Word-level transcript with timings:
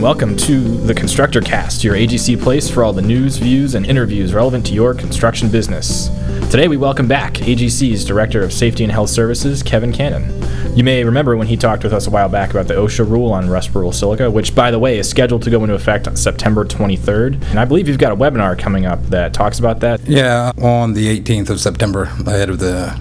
and 0.00 0.04
welcome 0.06 0.34
to 0.34 0.60
the 0.86 0.94
Constructor 0.94 1.42
Cast, 1.42 1.84
your 1.84 1.94
AGC 1.94 2.40
place 2.40 2.70
for 2.70 2.82
all 2.82 2.94
the 2.94 3.02
news, 3.02 3.36
views, 3.36 3.74
and 3.74 3.84
interviews 3.84 4.32
relevant 4.32 4.64
to 4.64 4.72
your 4.72 4.94
construction 4.94 5.50
business. 5.50 6.08
Today, 6.50 6.68
we 6.68 6.78
welcome 6.78 7.06
back 7.06 7.34
AGC's 7.34 8.02
Director 8.02 8.42
of 8.42 8.50
Safety 8.50 8.82
and 8.82 8.90
Health 8.90 9.10
Services, 9.10 9.62
Kevin 9.62 9.92
Cannon. 9.92 10.24
You 10.74 10.84
may 10.84 11.04
remember 11.04 11.36
when 11.36 11.48
he 11.48 11.56
talked 11.58 11.84
with 11.84 11.92
us 11.92 12.06
a 12.06 12.10
while 12.10 12.30
back 12.30 12.48
about 12.48 12.66
the 12.66 12.76
OSHA 12.76 13.10
rule 13.10 13.30
on 13.30 13.50
respirable 13.50 13.92
silica, 13.92 14.30
which, 14.30 14.54
by 14.54 14.70
the 14.70 14.78
way, 14.78 14.98
is 14.98 15.06
scheduled 15.06 15.42
to 15.42 15.50
go 15.50 15.62
into 15.64 15.74
effect 15.74 16.08
on 16.08 16.16
September 16.16 16.64
23rd. 16.64 17.34
And 17.50 17.60
I 17.60 17.66
believe 17.66 17.86
you've 17.86 17.98
got 17.98 18.12
a 18.12 18.16
webinar 18.16 18.58
coming 18.58 18.86
up 18.86 19.02
that 19.08 19.34
talks 19.34 19.58
about 19.58 19.80
that. 19.80 20.00
Yeah, 20.08 20.52
on 20.62 20.94
the 20.94 21.20
18th 21.20 21.50
of 21.50 21.60
September, 21.60 22.04
ahead 22.04 22.48
of 22.48 22.58
the 22.58 22.98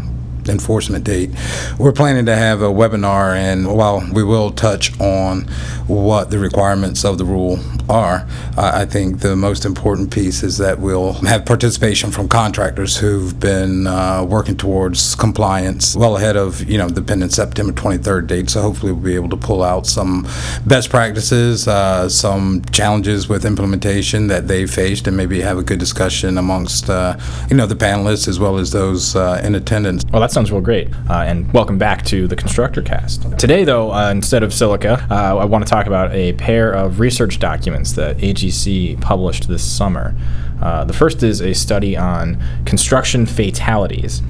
enforcement 0.50 1.04
date. 1.04 1.30
We're 1.78 1.94
planning 1.94 2.26
to 2.26 2.36
have 2.36 2.62
a 2.62 2.68
webinar, 2.68 3.36
and 3.36 3.76
while 3.76 4.08
we 4.12 4.24
will 4.24 4.52
touch 4.52 5.00
on 5.00 5.44
what 5.88 6.30
the 6.30 6.40
requirements 6.40 7.04
of 7.04 7.18
the 7.18 7.26
rule 7.26 7.60
are, 7.90 8.28
I 8.58 8.86
think 8.86 9.20
the 9.20 9.36
most 9.36 9.66
important 9.66 10.12
piece 10.12 10.44
is 10.44 10.58
that 10.58 10.80
we'll 10.80 11.14
have 11.14 11.46
participation 11.46 12.12
from 12.12 12.28
contractors 12.28 12.98
who've 12.98 13.40
been 13.40 13.88
uh, 13.88 14.24
working 14.24 14.58
towards 14.58 15.16
compliance 15.16 15.96
well 15.96 16.18
ahead 16.18 16.36
of, 16.36 16.64
you 16.70 16.78
know, 16.78 16.90
the 16.90 17.02
pending 17.02 17.30
September 17.30 17.74
23rd 17.74 18.28
date. 18.28 18.50
So 18.50 18.62
hopefully 18.62 18.92
we'll 18.92 19.04
be 19.04 19.16
able 19.16 19.30
to 19.30 19.38
pull 19.38 19.64
out 19.64 19.88
some 19.88 20.28
best 20.66 20.90
practices, 20.90 21.68
uh, 21.68 22.10
some 22.10 22.62
challenges 22.72 23.28
with 23.28 23.46
implementation 23.46 24.28
that 24.28 24.48
they 24.48 24.66
faced, 24.66 25.08
and 25.08 25.18
maybe 25.18 25.42
have 25.42 25.58
a 25.58 25.64
good 25.64 25.80
discussion 25.80 26.38
amongst, 26.38 26.90
uh, 26.90 27.18
you 27.50 27.56
know, 27.56 27.66
the 27.66 27.76
panelists 27.76 28.28
as 28.28 28.40
well 28.40 28.58
as 28.58 28.72
those 28.72 29.16
uh, 29.16 29.42
in 29.44 29.56
attendance. 29.56 30.04
Well, 30.12 30.22
that 30.22 30.32
sounds 30.40 30.54
real 30.54 30.62
great. 30.62 30.88
Uh, 31.10 31.24
and 31.28 31.52
welcome 31.52 31.78
back 31.78 32.02
to 32.06 32.26
the 32.26 32.36
Constructor 32.38 32.82
Cast. 32.82 33.38
Today, 33.38 33.66
though, 33.66 33.92
uh, 33.92 34.10
instead 34.10 34.42
of 34.42 34.54
silica, 34.54 35.06
uh, 35.12 35.36
I 35.36 35.44
want 35.44 35.66
to 35.66 35.70
talk 35.70 35.86
about 35.86 36.14
a 36.14 36.32
pair 36.32 36.72
of 36.72 37.02
research 37.02 37.40
documents 37.40 37.92
that 37.94 38.20
AGC 38.20 39.02
published 39.02 39.50
this 39.50 39.62
summer. 39.62 40.16
Uh, 40.62 40.84
the 40.86 40.94
first 40.94 41.24
is 41.24 41.42
a 41.42 41.54
study 41.54 41.96
on 41.96 42.42
construction 42.66 43.26
fatalities. 43.26 44.22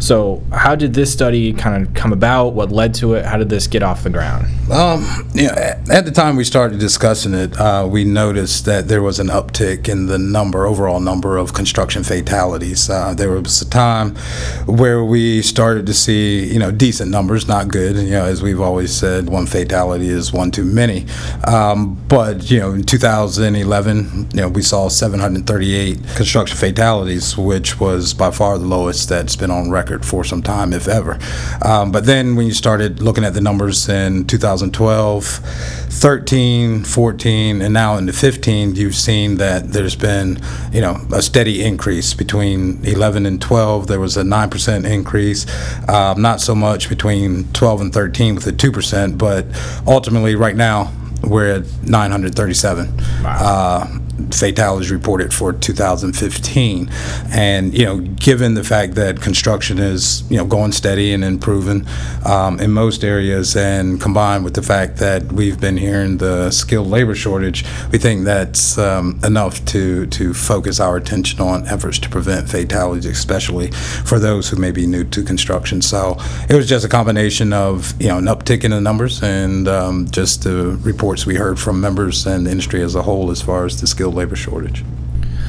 So, 0.00 0.42
how 0.50 0.76
did 0.76 0.94
this 0.94 1.12
study 1.12 1.52
kind 1.52 1.86
of 1.86 1.92
come 1.94 2.12
about? 2.12 2.54
What 2.54 2.72
led 2.72 2.94
to 2.94 3.14
it? 3.14 3.26
How 3.26 3.36
did 3.36 3.50
this 3.50 3.66
get 3.66 3.82
off 3.82 4.02
the 4.02 4.08
ground? 4.08 4.46
Um, 4.70 5.28
you 5.34 5.46
know, 5.46 5.52
at 5.52 6.04
the 6.06 6.10
time 6.10 6.36
we 6.36 6.44
started 6.44 6.80
discussing 6.80 7.34
it, 7.34 7.58
uh, 7.60 7.86
we 7.88 8.04
noticed 8.04 8.64
that 8.64 8.88
there 8.88 9.02
was 9.02 9.20
an 9.20 9.28
uptick 9.28 9.90
in 9.90 10.06
the 10.06 10.16
number, 10.18 10.64
overall 10.64 11.00
number 11.00 11.36
of 11.36 11.52
construction 11.52 12.02
fatalities. 12.02 12.88
Uh, 12.88 13.12
there 13.12 13.30
was 13.30 13.60
a 13.60 13.68
time 13.68 14.16
where 14.64 15.04
we 15.04 15.42
started 15.42 15.84
to 15.86 15.92
see, 15.92 16.50
you 16.50 16.58
know, 16.58 16.70
decent 16.70 17.10
numbers, 17.10 17.46
not 17.46 17.68
good. 17.68 17.96
You 17.96 18.12
know, 18.12 18.24
as 18.24 18.42
we've 18.42 18.60
always 18.60 18.94
said, 18.94 19.28
one 19.28 19.46
fatality 19.46 20.08
is 20.08 20.32
one 20.32 20.50
too 20.50 20.64
many. 20.64 21.04
Um, 21.46 22.02
but 22.08 22.50
you 22.50 22.58
know, 22.58 22.72
in 22.72 22.84
2011, 22.84 24.30
you 24.32 24.40
know, 24.40 24.48
we 24.48 24.62
saw 24.62 24.88
738 24.88 25.69
construction 26.16 26.56
fatalities, 26.56 27.36
which 27.36 27.78
was 27.78 28.14
by 28.14 28.30
far 28.30 28.58
the 28.58 28.66
lowest 28.66 29.08
that's 29.08 29.36
been 29.36 29.50
on 29.50 29.70
record 29.70 30.04
for 30.04 30.24
some 30.24 30.42
time, 30.42 30.72
if 30.72 30.88
ever. 30.88 31.18
Um, 31.64 31.92
but 31.92 32.06
then 32.06 32.36
when 32.36 32.46
you 32.46 32.52
started 32.52 33.00
looking 33.00 33.24
at 33.24 33.34
the 33.34 33.40
numbers 33.40 33.88
in 33.88 34.26
2012, 34.26 35.24
13, 35.24 36.84
14, 36.84 37.62
and 37.62 37.74
now 37.74 37.96
into 37.96 38.12
15, 38.12 38.74
you've 38.76 38.94
seen 38.94 39.36
that 39.36 39.72
there's 39.72 39.96
been, 39.96 40.40
you 40.72 40.80
know, 40.80 40.96
a 41.12 41.22
steady 41.22 41.62
increase 41.62 42.14
between 42.14 42.84
11 42.84 43.26
and 43.26 43.40
12. 43.40 43.86
There 43.86 44.00
was 44.00 44.16
a 44.16 44.22
9% 44.22 44.90
increase. 44.90 45.46
Um, 45.88 46.20
not 46.20 46.40
so 46.40 46.54
much 46.54 46.88
between 46.88 47.50
12 47.52 47.80
and 47.80 47.92
13 47.92 48.34
with 48.34 48.46
a 48.46 48.52
2%, 48.52 49.18
but 49.18 49.46
ultimately, 49.86 50.34
right 50.34 50.56
now, 50.56 50.92
we're 51.22 51.56
at 51.56 51.82
937 51.82 52.88
uh, 53.24 54.00
fatalities 54.34 54.90
reported 54.90 55.32
for 55.32 55.52
2015. 55.52 56.88
And, 57.30 57.76
you 57.76 57.84
know, 57.84 57.98
given 57.98 58.54
the 58.54 58.64
fact 58.64 58.94
that 58.94 59.20
construction 59.20 59.78
is, 59.78 60.28
you 60.30 60.36
know, 60.36 60.44
going 60.44 60.72
steady 60.72 61.12
and 61.12 61.24
improving 61.24 61.86
um, 62.24 62.60
in 62.60 62.70
most 62.70 63.04
areas, 63.04 63.56
and 63.56 64.00
combined 64.00 64.44
with 64.44 64.54
the 64.54 64.62
fact 64.62 64.96
that 64.98 65.32
we've 65.32 65.60
been 65.60 65.76
hearing 65.76 66.18
the 66.18 66.50
skilled 66.50 66.88
labor 66.88 67.14
shortage, 67.14 67.64
we 67.92 67.98
think 67.98 68.24
that's 68.24 68.78
um, 68.78 69.20
enough 69.24 69.64
to, 69.66 70.06
to 70.06 70.34
focus 70.34 70.80
our 70.80 70.96
attention 70.96 71.40
on 71.40 71.66
efforts 71.68 71.98
to 71.98 72.08
prevent 72.08 72.48
fatalities, 72.48 73.06
especially 73.06 73.70
for 73.70 74.18
those 74.18 74.48
who 74.48 74.56
may 74.56 74.70
be 74.70 74.86
new 74.86 75.04
to 75.04 75.22
construction. 75.22 75.82
So 75.82 76.16
it 76.48 76.54
was 76.54 76.68
just 76.68 76.84
a 76.84 76.88
combination 76.88 77.52
of, 77.52 78.00
you 78.00 78.08
know, 78.08 78.18
an 78.18 78.24
uptick 78.26 78.64
in 78.64 78.70
the 78.70 78.80
numbers 78.80 79.22
and 79.22 79.68
um, 79.68 80.10
just 80.10 80.44
the 80.44 80.78
reports 80.82 81.26
we 81.26 81.36
heard 81.36 81.58
from 81.58 81.80
members 81.80 82.26
and 82.26 82.46
the 82.46 82.50
industry 82.50 82.82
as 82.82 82.94
a 82.94 83.02
whole 83.02 83.30
as 83.30 83.42
far 83.42 83.64
as 83.64 83.80
the 83.80 83.86
skilled 83.86 84.14
labor 84.20 84.36
shortage. 84.36 84.84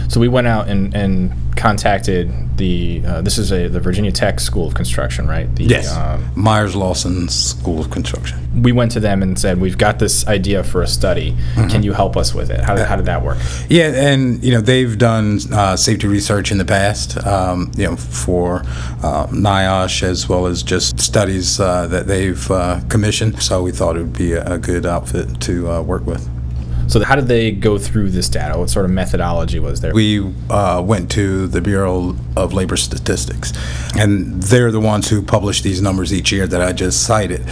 So 0.08 0.20
we 0.20 0.28
went 0.28 0.48
out 0.48 0.68
and, 0.68 0.94
and 0.94 1.32
contacted 1.56 2.58
the. 2.58 3.02
Uh, 3.06 3.22
this 3.22 3.38
is 3.38 3.54
a 3.54 3.70
the 3.70 3.80
Virginia 3.80 4.12
Tech 4.12 4.42
School 4.42 4.68
of 4.68 4.74
Construction, 4.74 5.26
right? 5.26 5.48
The, 5.56 5.64
um, 5.88 6.30
Myers 6.36 6.76
Lawson 6.76 7.30
School 7.30 7.80
of 7.80 7.90
Construction. 7.92 8.38
we 8.62 8.74
went 8.74 8.92
to 8.92 9.00
them 9.00 9.24
and 9.24 9.40
said, 9.40 9.62
"We've 9.62 9.78
got 9.78 10.00
this 10.00 10.28
idea 10.28 10.64
for 10.66 10.82
a 10.82 10.88
study. 10.88 11.38
Can 11.70 11.82
you 11.84 11.94
help 11.94 12.18
us 12.18 12.34
with 12.34 12.50
it?" 12.52 12.60
How 12.60 12.76
did, 12.76 12.88
how 12.88 12.98
did 12.98 13.06
that 13.06 13.24
work? 13.24 13.38
Yeah, 13.70 14.10
and 14.10 14.44
you 14.44 14.52
know 14.52 14.60
they've 14.60 14.98
done 14.98 15.40
uh, 15.54 15.78
safety 15.78 16.08
research 16.08 16.52
in 16.52 16.58
the 16.58 16.66
past, 16.66 17.16
um, 17.26 17.72
you 17.78 17.86
know, 17.86 17.96
for 17.96 18.64
uh, 19.04 19.28
NIOSH 19.28 20.04
as 20.04 20.28
well 20.28 20.46
as 20.46 20.62
just 20.62 21.00
studies 21.00 21.58
uh, 21.58 21.88
that 21.88 22.08
they've 22.08 22.52
uh, 22.52 22.82
commissioned. 22.90 23.42
So 23.42 23.64
we 23.64 23.72
thought 23.72 23.96
it 23.96 24.02
would 24.02 24.18
be 24.18 24.34
a, 24.34 24.56
a 24.56 24.58
good 24.58 24.86
outfit 24.86 25.40
to 25.42 25.72
uh, 25.72 25.82
work 25.82 26.06
with. 26.06 26.28
So 26.92 27.02
how 27.02 27.16
did 27.16 27.30
they 27.30 27.52
go 27.52 27.78
through 27.78 28.10
this 28.10 28.28
data? 28.28 28.60
What 28.60 28.70
sort 28.70 28.84
of 28.84 28.92
methodology 28.92 29.60
was 29.60 29.80
there? 29.80 29.94
We 29.94 30.30
uh, 30.50 30.84
went 30.86 31.10
to 31.12 31.48
the 31.48 31.62
Bureau 31.62 32.18
of 32.36 32.52
Labor 32.52 32.76
Statistics, 32.76 33.54
and 33.98 34.44
they're 34.44 34.72
the 34.72 34.82
ones 34.82 35.10
who 35.10 35.22
publish 35.22 35.62
these 35.62 35.82
numbers 35.82 36.14
each 36.14 36.34
year 36.34 36.48
that 36.48 36.62
I 36.62 36.74
just 36.74 37.04
cited. 37.04 37.46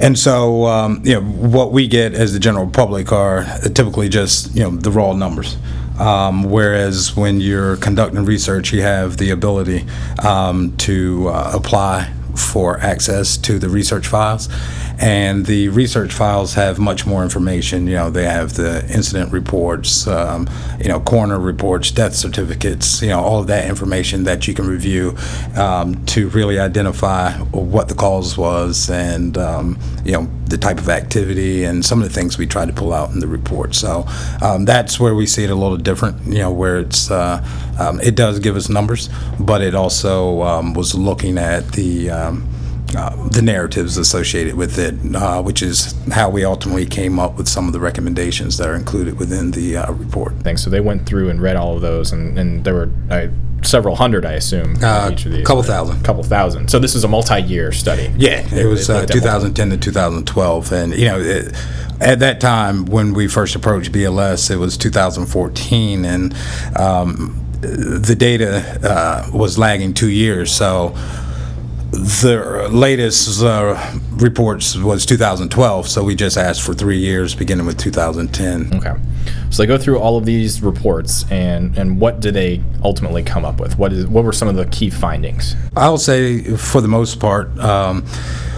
And 0.00 0.16
so, 0.16 0.66
um, 0.66 1.00
you 1.02 1.14
know, 1.14 1.22
what 1.22 1.72
we 1.72 1.88
get 1.88 2.14
as 2.14 2.34
the 2.34 2.38
general 2.38 2.70
public 2.70 3.10
are 3.10 3.44
typically 3.74 4.08
just, 4.08 4.54
you 4.54 4.62
know, 4.62 4.70
the 4.70 4.92
raw 4.92 5.12
numbers. 5.12 5.56
Um, 5.98 6.44
whereas 6.44 7.16
when 7.16 7.40
you're 7.40 7.78
conducting 7.78 8.24
research, 8.24 8.72
you 8.72 8.82
have 8.82 9.16
the 9.16 9.30
ability 9.30 9.84
um, 10.24 10.76
to 10.76 11.28
uh, 11.30 11.50
apply 11.52 12.12
for 12.36 12.78
access 12.80 13.36
to 13.38 13.58
the 13.58 13.68
research 13.68 14.06
files. 14.06 14.48
And 14.98 15.46
the 15.46 15.68
research 15.68 16.12
files 16.12 16.54
have 16.54 16.78
much 16.78 17.06
more 17.06 17.22
information. 17.22 17.86
You 17.86 17.96
know, 17.96 18.10
they 18.10 18.24
have 18.24 18.54
the 18.54 18.84
incident 18.92 19.32
reports, 19.32 20.06
um, 20.06 20.48
you 20.78 20.88
know, 20.88 21.00
coroner 21.00 21.38
reports, 21.38 21.90
death 21.90 22.14
certificates, 22.14 23.02
you 23.02 23.08
know, 23.08 23.20
all 23.20 23.40
of 23.40 23.46
that 23.48 23.68
information 23.68 24.24
that 24.24 24.46
you 24.46 24.54
can 24.54 24.66
review 24.66 25.16
um, 25.56 26.04
to 26.06 26.28
really 26.28 26.58
identify 26.58 27.32
what 27.38 27.88
the 27.88 27.94
cause 27.94 28.38
was 28.38 28.90
and, 28.90 29.36
um, 29.38 29.78
you 30.04 30.12
know, 30.12 30.30
the 30.52 30.58
type 30.58 30.78
of 30.78 30.90
activity 30.90 31.64
and 31.64 31.82
some 31.82 32.02
of 32.02 32.06
the 32.06 32.14
things 32.14 32.36
we 32.36 32.46
try 32.46 32.66
to 32.66 32.72
pull 32.74 32.92
out 32.92 33.10
in 33.10 33.20
the 33.20 33.26
report. 33.26 33.74
So 33.74 34.04
um, 34.42 34.66
that's 34.66 35.00
where 35.00 35.14
we 35.14 35.24
see 35.24 35.44
it 35.44 35.50
a 35.50 35.54
little 35.54 35.78
different, 35.78 36.26
you 36.26 36.40
know, 36.40 36.52
where 36.52 36.78
it's, 36.78 37.10
uh, 37.10 37.42
um, 37.80 37.98
it 38.00 38.16
does 38.16 38.38
give 38.38 38.54
us 38.54 38.68
numbers, 38.68 39.08
but 39.40 39.62
it 39.62 39.74
also 39.74 40.42
um, 40.42 40.74
was 40.74 40.94
looking 40.94 41.38
at 41.38 41.72
the, 41.72 42.10
um, 42.10 42.46
uh, 42.94 43.28
the 43.28 43.40
narratives 43.40 43.96
associated 43.96 44.54
with 44.54 44.78
it, 44.78 44.94
uh, 45.16 45.42
which 45.42 45.62
is 45.62 45.94
how 46.12 46.28
we 46.28 46.44
ultimately 46.44 46.84
came 46.84 47.18
up 47.18 47.38
with 47.38 47.48
some 47.48 47.66
of 47.66 47.72
the 47.72 47.80
recommendations 47.80 48.58
that 48.58 48.68
are 48.68 48.76
included 48.76 49.18
within 49.18 49.52
the 49.52 49.78
uh, 49.78 49.90
report. 49.92 50.34
Thanks. 50.40 50.62
So 50.62 50.68
they 50.68 50.80
went 50.80 51.06
through 51.06 51.30
and 51.30 51.40
read 51.40 51.56
all 51.56 51.76
of 51.76 51.80
those, 51.80 52.12
and, 52.12 52.38
and 52.38 52.62
there 52.62 52.74
were 52.74 52.90
uh, 53.10 53.28
several 53.64 53.96
hundred, 53.96 54.24
I 54.24 54.32
assume, 54.32 54.76
Uh, 54.82 55.10
each 55.12 55.26
of 55.26 55.32
these. 55.32 55.46
couple 55.46 55.62
thousand. 55.62 56.02
couple 56.02 56.22
thousand. 56.22 56.68
So 56.68 56.78
this 56.78 56.94
is 56.94 57.04
a 57.04 57.08
multi-year 57.08 57.72
study. 57.72 58.10
Yeah, 58.16 58.40
it 58.54 58.66
was 58.66 58.86
They 58.86 58.94
uh, 58.94 59.00
looked 59.00 59.10
at 59.10 59.14
2010 59.14 59.70
to 59.70 59.76
2012, 59.76 60.72
and 60.72 60.94
you 60.94 61.06
know, 61.06 61.20
it, 61.20 61.54
at 62.00 62.18
that 62.20 62.40
time 62.40 62.84
when 62.86 63.14
we 63.14 63.28
first 63.28 63.54
approached 63.54 63.92
BLS, 63.92 64.50
it 64.50 64.56
was 64.56 64.76
2014, 64.76 66.04
and 66.04 66.34
um, 66.76 67.38
the 67.60 68.16
data 68.16 68.58
uh, 68.82 69.30
was 69.32 69.56
lagging 69.58 69.94
two 69.94 70.08
years. 70.10 70.50
So 70.52 70.94
the 71.92 72.68
latest 72.70 73.42
uh, 73.42 73.92
reports 74.12 74.76
was 74.76 75.04
2012, 75.04 75.88
so 75.88 76.02
we 76.02 76.14
just 76.14 76.38
asked 76.38 76.62
for 76.62 76.72
three 76.72 76.96
years, 76.96 77.34
beginning 77.34 77.66
with 77.66 77.76
2010. 77.78 78.74
Okay. 78.74 78.94
So 79.50 79.62
they 79.62 79.66
go 79.66 79.76
through 79.76 79.98
all 79.98 80.16
of 80.16 80.24
these 80.24 80.62
reports, 80.62 81.30
and, 81.30 81.76
and 81.76 82.00
what 82.00 82.20
did 82.20 82.32
they 82.32 82.62
ultimately 82.82 83.22
come 83.22 83.44
up 83.44 83.60
with? 83.60 83.78
What 83.78 83.92
is 83.92 84.06
what 84.06 84.24
were 84.24 84.32
some 84.32 84.48
of 84.48 84.56
the 84.56 84.64
key 84.66 84.88
findings? 84.88 85.54
I'll 85.76 85.98
say, 85.98 86.42
for 86.56 86.80
the 86.80 86.88
most 86.88 87.20
part, 87.20 87.56
um, 87.58 88.06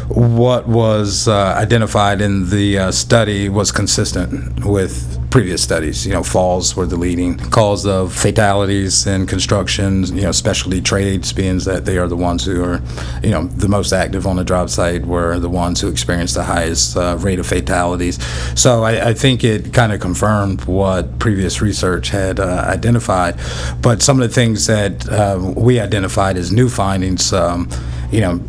what 0.09 0.69
was 0.69 1.29
uh, 1.29 1.55
identified 1.57 2.21
in 2.21 2.51
the 2.51 2.79
uh, 2.79 2.91
study 2.91 3.49
was 3.49 3.73
consistent 3.73 4.65
with 4.65 5.19
previous 5.31 5.63
studies. 5.63 6.07
You 6.07 6.13
know, 6.13 6.23
falls 6.23 6.77
were 6.77 6.87
the 6.87 6.97
leading 6.97 7.39
cause 7.39 7.87
of 7.87 8.13
fatalities 8.13 9.07
in 9.07 9.27
construction. 9.27 10.05
You 10.17 10.23
know, 10.23 10.33
specialty 10.33 10.81
trades, 10.81 11.33
being 11.33 11.59
that 11.61 11.85
they 11.85 11.99
are 11.99 12.07
the 12.07 12.17
ones 12.17 12.45
who 12.45 12.63
are, 12.63 12.81
you 13.23 13.31
know, 13.31 13.47
the 13.47 13.69
most 13.69 13.93
active 13.93 14.27
on 14.27 14.37
the 14.37 14.45
job 14.45 14.71
site, 14.71 15.05
were 15.07 15.39
the 15.39 15.49
ones 15.49 15.81
who 15.81 15.89
experienced 15.89 16.35
the 16.35 16.45
highest 16.45 16.97
uh, 16.97 17.17
rate 17.21 17.39
of 17.39 17.47
fatalities. 17.47 18.23
So 18.55 18.85
I, 18.85 19.11
I 19.11 19.15
think 19.15 19.43
it 19.43 19.73
kind 19.73 19.93
of 19.93 20.01
confirmed 20.01 20.65
what 20.67 21.19
previous 21.19 21.61
research 21.61 22.11
had 22.11 22.39
uh, 22.39 22.65
identified. 22.69 23.39
But 23.81 24.03
some 24.03 24.21
of 24.21 24.29
the 24.29 24.35
things 24.35 24.67
that 24.67 25.09
uh, 25.09 25.53
we 25.57 25.81
identified 25.81 26.37
as 26.37 26.53
new 26.53 26.69
findings, 26.69 27.33
um, 27.33 27.69
you 28.11 28.21
know, 28.21 28.41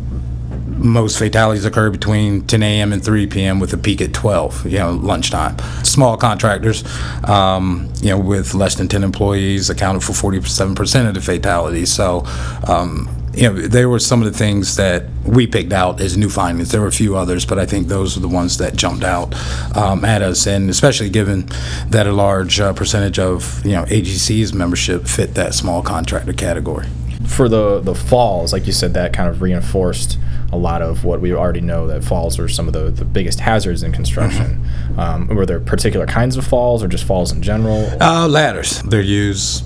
most 0.76 1.18
fatalities 1.18 1.64
occur 1.64 1.90
between 1.90 2.46
10 2.46 2.62
a.m. 2.62 2.92
and 2.92 3.04
3 3.04 3.26
p.m. 3.26 3.60
with 3.60 3.72
a 3.72 3.78
peak 3.78 4.00
at 4.00 4.12
12, 4.12 4.66
you 4.66 4.78
know, 4.78 4.92
lunchtime. 4.92 5.58
Small 5.84 6.16
contractors, 6.16 6.84
um, 7.24 7.90
you 8.00 8.10
know, 8.10 8.18
with 8.18 8.54
less 8.54 8.74
than 8.74 8.88
10 8.88 9.02
employees 9.02 9.70
accounted 9.70 10.02
for 10.02 10.12
47% 10.12 11.08
of 11.08 11.14
the 11.14 11.20
fatalities. 11.20 11.90
So, 11.90 12.24
um, 12.66 13.08
you 13.36 13.42
know, 13.42 13.54
there 13.54 13.88
were 13.88 13.98
some 13.98 14.22
of 14.22 14.32
the 14.32 14.36
things 14.36 14.76
that 14.76 15.04
we 15.24 15.46
picked 15.46 15.72
out 15.72 16.00
as 16.00 16.16
new 16.16 16.30
findings. 16.30 16.72
There 16.72 16.80
were 16.80 16.86
a 16.86 16.92
few 16.92 17.16
others, 17.16 17.44
but 17.44 17.58
I 17.58 17.66
think 17.66 17.88
those 17.88 18.16
are 18.16 18.20
the 18.20 18.28
ones 18.28 18.56
that 18.58 18.76
jumped 18.76 19.04
out 19.04 19.34
um, 19.76 20.06
at 20.06 20.22
us, 20.22 20.46
and 20.46 20.70
especially 20.70 21.10
given 21.10 21.46
that 21.88 22.06
a 22.06 22.12
large 22.12 22.60
uh, 22.60 22.72
percentage 22.72 23.18
of 23.18 23.64
you 23.64 23.72
know 23.72 23.84
AGC's 23.84 24.54
membership 24.54 25.06
fit 25.06 25.34
that 25.34 25.52
small 25.52 25.82
contractor 25.82 26.32
category. 26.32 26.86
For 27.26 27.46
the 27.48 27.80
the 27.80 27.94
falls, 27.94 28.54
like 28.54 28.66
you 28.66 28.72
said, 28.72 28.94
that 28.94 29.12
kind 29.12 29.28
of 29.28 29.42
reinforced 29.42 30.18
a 30.52 30.56
lot 30.56 30.82
of 30.82 31.04
what 31.04 31.20
we 31.20 31.32
already 31.32 31.60
know 31.60 31.86
that 31.88 32.04
falls 32.04 32.38
are 32.38 32.48
some 32.48 32.66
of 32.66 32.72
the, 32.72 32.90
the 32.90 33.04
biggest 33.04 33.40
hazards 33.40 33.82
in 33.82 33.92
construction. 33.92 34.62
Mm-hmm. 34.62 35.00
Um, 35.00 35.28
were 35.28 35.46
there 35.46 35.60
particular 35.60 36.06
kinds 36.06 36.36
of 36.36 36.46
falls 36.46 36.82
or 36.82 36.88
just 36.88 37.04
falls 37.04 37.32
in 37.32 37.42
general? 37.42 37.90
Uh, 38.00 38.28
ladders. 38.28 38.82
They're 38.82 39.00
used 39.00 39.64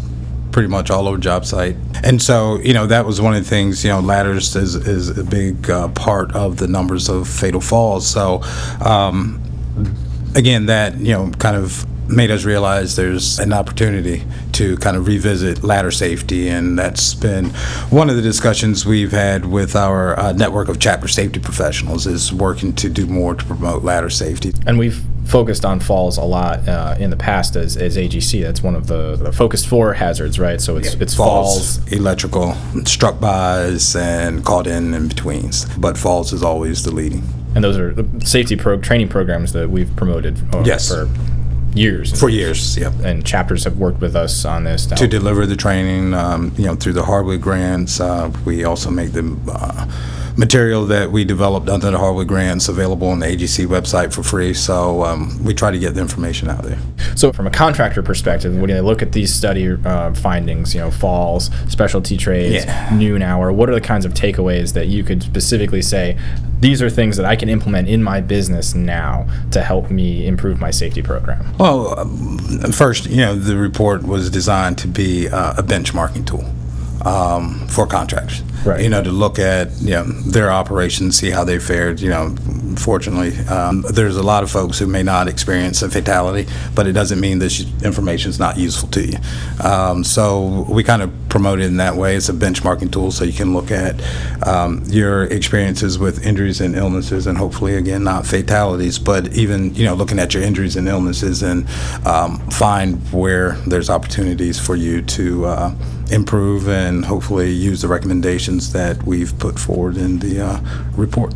pretty 0.53 0.69
much 0.69 0.91
all 0.91 1.07
over 1.07 1.19
job 1.19 1.45
site. 1.45 1.77
And 2.03 2.21
so, 2.21 2.59
you 2.59 2.75
know, 2.75 2.87
that 2.87 3.07
was 3.07 3.21
one 3.21 3.35
of 3.35 3.45
the 3.45 3.49
things, 3.49 3.85
you 3.85 3.91
know, 3.91 4.01
ladders 4.01 4.57
is, 4.57 4.75
is 4.75 5.17
a 5.17 5.25
big 5.25 5.71
uh, 5.71 5.89
part 5.89 6.33
of 6.35 6.57
the 6.57 6.67
numbers 6.67 7.09
of 7.09 7.29
fatal 7.29 7.61
falls. 7.61 8.07
So, 8.09 8.43
um, 8.85 9.41
again, 10.35 10.67
that, 10.67 10.97
you 10.97 11.13
know, 11.13 11.31
kind 11.39 11.57
of 11.57 11.87
made 12.11 12.31
us 12.31 12.45
realize 12.45 12.97
there's 12.97 13.39
an 13.39 13.53
opportunity 13.53 14.25
to 14.53 14.77
kind 14.79 14.97
of 14.97 15.07
revisit 15.07 15.63
ladder 15.63 15.91
safety, 15.91 16.49
and 16.49 16.79
that's 16.79 17.15
been 17.15 17.47
one 17.91 18.11
of 18.11 18.17
the 18.17 18.23
discussions 18.23 18.85
we've 18.85 19.13
had 19.13 19.47
with 19.47 19.77
our 19.77 20.19
uh, 20.19 20.33
network 20.33 20.69
of 20.69 20.79
chapter 20.79 21.09
safety 21.09 21.41
professionals 21.41 22.07
is 22.07 22.33
working 22.33 22.73
to 22.75 22.89
do 22.89 23.07
more 23.07 23.35
to 23.35 23.45
promote 23.45 23.83
ladder 23.83 24.11
safety. 24.11 24.53
And 24.67 24.79
we've 24.79 25.01
focused 25.27 25.65
on 25.65 25.79
falls 25.79 26.19
a 26.19 26.25
lot 26.25 26.69
uh, 26.69 26.97
in 26.99 27.11
the 27.11 27.17
past 27.17 27.55
as, 27.55 27.77
as 27.77 27.97
AGC. 27.97 28.43
That's 28.43 28.63
one 28.63 28.75
of 28.75 28.89
the, 28.89 29.17
the 29.17 29.33
Focus 29.33 29.65
Four 29.65 29.95
hazards, 29.95 30.39
right? 30.39 30.61
So 30.61 30.77
it's 30.77 30.95
yeah. 30.95 31.03
it's 31.03 31.15
falls, 31.15 31.79
falls, 31.79 31.93
electrical, 31.93 32.55
struck 32.85 33.21
bys, 33.21 33.95
and 33.95 34.45
caught 34.45 34.67
in 34.67 34.95
in 34.95 35.09
betweens. 35.09 35.67
But 35.79 35.97
falls 35.97 36.33
is 36.33 36.43
always 36.43 36.83
the 36.85 36.93
leading. 36.93 37.23
And 37.55 37.65
those 37.65 37.79
are 37.79 37.93
the 37.93 38.27
safety 38.27 38.57
pro 38.57 38.79
training 38.81 39.09
programs 39.09 39.53
that 39.53 39.71
we've 39.71 39.95
promoted 39.97 40.39
yes. 40.65 40.89
for 40.89 41.09
years. 41.75 42.19
For 42.19 42.29
years, 42.29 42.77
yep. 42.77 42.93
And 43.03 43.25
chapters 43.25 43.65
have 43.65 43.79
worked 43.79 44.01
with 44.01 44.17
us 44.17 44.45
on 44.45 44.65
this 44.65 44.87
to, 44.87 44.95
to 44.97 45.07
deliver 45.07 45.47
the 45.47 45.57
training. 45.57 46.15
Um, 46.15 46.53
you 46.57 46.67
know, 46.67 46.75
through 46.75 46.95
the 46.95 47.05
Harwood 47.05 47.41
grants, 47.41 48.01
uh, 48.01 48.33
we 48.45 48.65
also 48.65 48.91
make 48.91 49.13
them. 49.13 49.41
Uh, 49.49 49.87
material 50.37 50.87
that 50.87 51.11
we 51.11 51.25
developed 51.25 51.69
under 51.69 51.91
the 51.91 51.99
Harwood 51.99 52.29
Grants 52.29 52.69
available 52.69 53.09
on 53.09 53.21
the 53.21 53.27
AGC 53.27 53.67
website 53.67 54.13
for 54.13 54.23
free. 54.23 54.55
So 54.55 55.05
um, 55.05 55.43
we 55.45 55.55
try 55.55 55.71
to 55.71 55.79
get 55.79 55.95
the 55.95 56.01
information 56.01 56.49
out 56.49 56.63
there. 56.63 56.79
So 57.17 57.33
from 57.33 57.47
a 57.47 57.51
contractor 57.51 58.03
perspective, 58.03 58.57
when 58.57 58.71
you 58.71 58.81
look 58.81 59.03
at 59.03 59.13
these 59.13 59.33
study 59.33 59.71
uh, 59.71 60.15
findings, 60.15 60.75
you 60.75 60.81
know, 60.81 60.91
falls, 60.91 61.51
specialty 61.69 62.17
trades, 62.17 62.65
yeah. 62.65 62.95
noon 62.95 63.23
hour, 63.23 63.53
what 63.53 63.69
are 63.69 63.75
the 63.75 63.81
kinds 63.81 64.05
of 64.05 64.15
takeaways 64.15 64.73
that 64.75 64.89
you 64.89 65.05
could 65.05 65.23
specifically 65.23 65.83
say, 65.83 66.19
these 66.61 66.83
are 66.83 66.91
things 66.91 67.17
that 67.17 67.25
I 67.25 67.37
can 67.37 67.49
implement 67.49 67.89
in 67.89 68.03
my 68.03 68.21
business 68.21 68.75
now 68.75 69.27
to 69.51 69.63
help 69.63 69.91
me 69.91 70.27
improve 70.27 70.61
my 70.61 70.71
safety 70.71 71.03
program? 71.03 71.57
Well, 71.59 71.99
um, 71.99 72.39
first, 72.73 73.07
you 73.07 73.19
know, 73.19 73.35
the 73.35 73.57
report 73.57 74.03
was 74.03 74.31
designed 74.31 74.79
to 74.79 74.89
be 74.89 75.29
uh, 75.29 75.55
a 75.57 75.63
benchmarking 75.63 76.27
tool 76.27 76.45
um, 77.03 77.67
for 77.69 77.87
contractors. 77.87 78.43
Right. 78.65 78.83
You 78.83 78.91
know, 78.91 79.03
to 79.03 79.11
look 79.11 79.39
at 79.39 79.71
you 79.81 79.91
know 79.91 80.05
their 80.05 80.51
operations, 80.51 81.19
see 81.19 81.31
how 81.31 81.45
they 81.45 81.59
fared. 81.59 82.01
You 82.01 82.11
know, 82.11 82.37
fortunately, 82.81 83.37
um, 83.47 83.83
there's 83.93 84.17
a 84.17 84.23
lot 84.23 84.43
of 84.43 84.51
folks 84.51 84.79
who 84.79 84.87
may 84.87 85.03
not 85.03 85.29
experience 85.29 85.83
a 85.83 85.91
fatality, 85.91 86.51
but 86.75 86.87
it 86.87 86.93
doesn't 86.93 87.21
mean 87.21 87.39
this 87.39 87.65
information 87.83 88.31
is 88.31 88.39
not 88.39 88.57
useful 88.57 88.89
to 88.91 89.07
you. 89.07 89.19
Um, 89.63 90.03
so 90.03 90.67
we 90.69 90.83
kind 90.83 91.03
of 91.03 91.13
promote 91.29 91.61
it 91.61 91.67
in 91.67 91.77
that 91.77 91.97
way. 91.97 92.17
It's 92.17 92.29
a 92.29 92.33
benchmarking 92.33 92.93
tool, 92.93 93.11
so 93.11 93.25
you 93.25 93.33
can 93.33 93.53
look 93.53 93.71
at 93.71 94.01
um, 94.47 94.83
your 94.87 95.25
experiences 95.25 95.99
with 95.99 96.25
injuries 96.25 96.61
and 96.61 96.75
illnesses, 96.75 97.27
and 97.27 97.37
hopefully, 97.37 97.77
again, 97.77 98.05
not 98.05 98.27
fatalities, 98.27 98.99
but 98.99 99.33
even 99.35 99.75
you 99.75 99.85
know 99.85 99.95
looking 99.95 100.19
at 100.19 100.35
your 100.35 100.43
injuries 100.43 100.77
and 100.77 100.89
illnesses 100.89 101.43
and 101.43 101.69
um, 102.07 102.39
find 102.51 102.97
where 103.13 103.53
there's 103.67 103.91
opportunities 103.91 104.59
for 104.59 104.77
you 104.77 105.03
to. 105.03 105.47
Uh, 105.47 105.75
improve 106.11 106.69
and 106.69 107.05
hopefully 107.05 107.53
use 107.53 107.83
the 107.83 107.89
recommendations 107.89 108.73
that 108.73 109.01
we've 109.05 109.39
put 109.39 109.59
forward 109.59 109.97
in 109.97 110.19
the 110.19 110.41
uh, 110.41 110.61
report. 110.97 111.33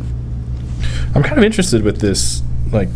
I'm 1.15 1.23
kind 1.23 1.37
of 1.37 1.43
interested 1.43 1.83
with 1.83 1.99
this, 1.99 2.43
like 2.71 2.89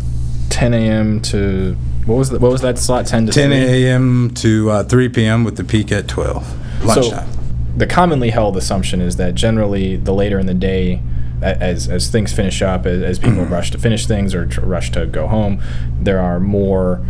10 0.50 0.74
a.m. 0.74 1.22
to 1.22 1.76
what 2.06 2.16
was 2.16 2.30
the, 2.30 2.40
what 2.40 2.52
was 2.52 2.62
that 2.62 2.78
slot? 2.78 3.08
10 3.08 3.28
to 3.28 3.32
10 3.32 3.52
a.m. 3.52 4.34
to 4.36 4.70
uh, 4.70 4.84
3 4.84 5.10
p.m. 5.10 5.44
with 5.44 5.58
the 5.58 5.64
peak 5.64 5.92
at 5.92 6.08
12 6.08 6.86
lunchtime. 6.86 7.32
So 7.32 7.40
the 7.78 7.88
commonly 7.88 8.32
held 8.32 8.58
assumption 8.58 9.00
is 9.00 9.16
that 9.18 9.36
generally 9.36 9.96
the 9.96 10.14
later 10.14 10.38
in 10.38 10.46
the 10.48 10.54
day 10.54 11.02
as 11.42 11.88
as 11.88 12.10
things 12.10 12.34
finish 12.34 12.62
up, 12.62 12.86
as, 12.86 13.02
as 13.02 13.20
people 13.20 13.44
mm-hmm. 13.44 13.54
rush 13.54 13.72
to 13.72 13.78
finish 13.78 14.06
things 14.06 14.36
or 14.36 14.46
rush 14.62 14.92
to 14.92 15.06
go 15.06 15.28
home, 15.28 15.62
there 16.02 16.20
are 16.20 16.40
more 16.40 17.06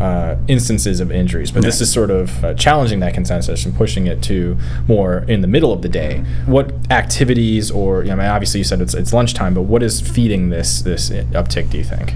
uh, 0.00 0.36
instances 0.48 1.00
of 1.00 1.10
injuries, 1.12 1.52
but 1.52 1.62
this 1.62 1.80
is 1.80 1.92
sort 1.92 2.10
of 2.10 2.44
uh, 2.44 2.54
challenging 2.54 3.00
that 3.00 3.14
consensus 3.14 3.64
and 3.64 3.74
pushing 3.74 4.06
it 4.06 4.22
to 4.24 4.56
more 4.88 5.18
in 5.28 5.40
the 5.40 5.46
middle 5.46 5.72
of 5.72 5.82
the 5.82 5.88
day. 5.88 6.24
What 6.46 6.72
activities, 6.90 7.70
or 7.70 8.02
you 8.02 8.08
know, 8.08 8.14
I 8.14 8.16
mean, 8.16 8.26
obviously 8.26 8.58
you 8.58 8.64
said 8.64 8.80
it's, 8.80 8.94
it's 8.94 9.12
lunchtime, 9.12 9.54
but 9.54 9.62
what 9.62 9.82
is 9.82 10.00
feeding 10.00 10.50
this 10.50 10.82
this 10.82 11.10
uptick? 11.10 11.70
Do 11.70 11.78
you 11.78 11.84
think? 11.84 12.14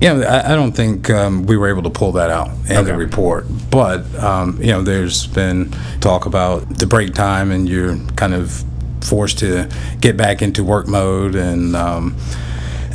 Yeah, 0.00 0.12
I, 0.12 0.52
I 0.52 0.54
don't 0.54 0.72
think 0.72 1.08
um, 1.10 1.46
we 1.46 1.56
were 1.56 1.68
able 1.68 1.82
to 1.82 1.90
pull 1.90 2.12
that 2.12 2.30
out 2.30 2.50
in 2.68 2.76
okay. 2.76 2.82
the 2.82 2.96
report, 2.96 3.46
but 3.70 4.14
um, 4.16 4.60
you 4.60 4.68
know, 4.68 4.82
there's 4.82 5.26
been 5.26 5.74
talk 6.00 6.26
about 6.26 6.78
the 6.78 6.86
break 6.86 7.14
time, 7.14 7.50
and 7.50 7.68
you're 7.68 7.96
kind 8.14 8.34
of 8.34 8.62
forced 9.00 9.38
to 9.38 9.68
get 10.00 10.16
back 10.16 10.42
into 10.42 10.62
work 10.62 10.86
mode 10.86 11.34
and. 11.34 11.74
Um, 11.74 12.16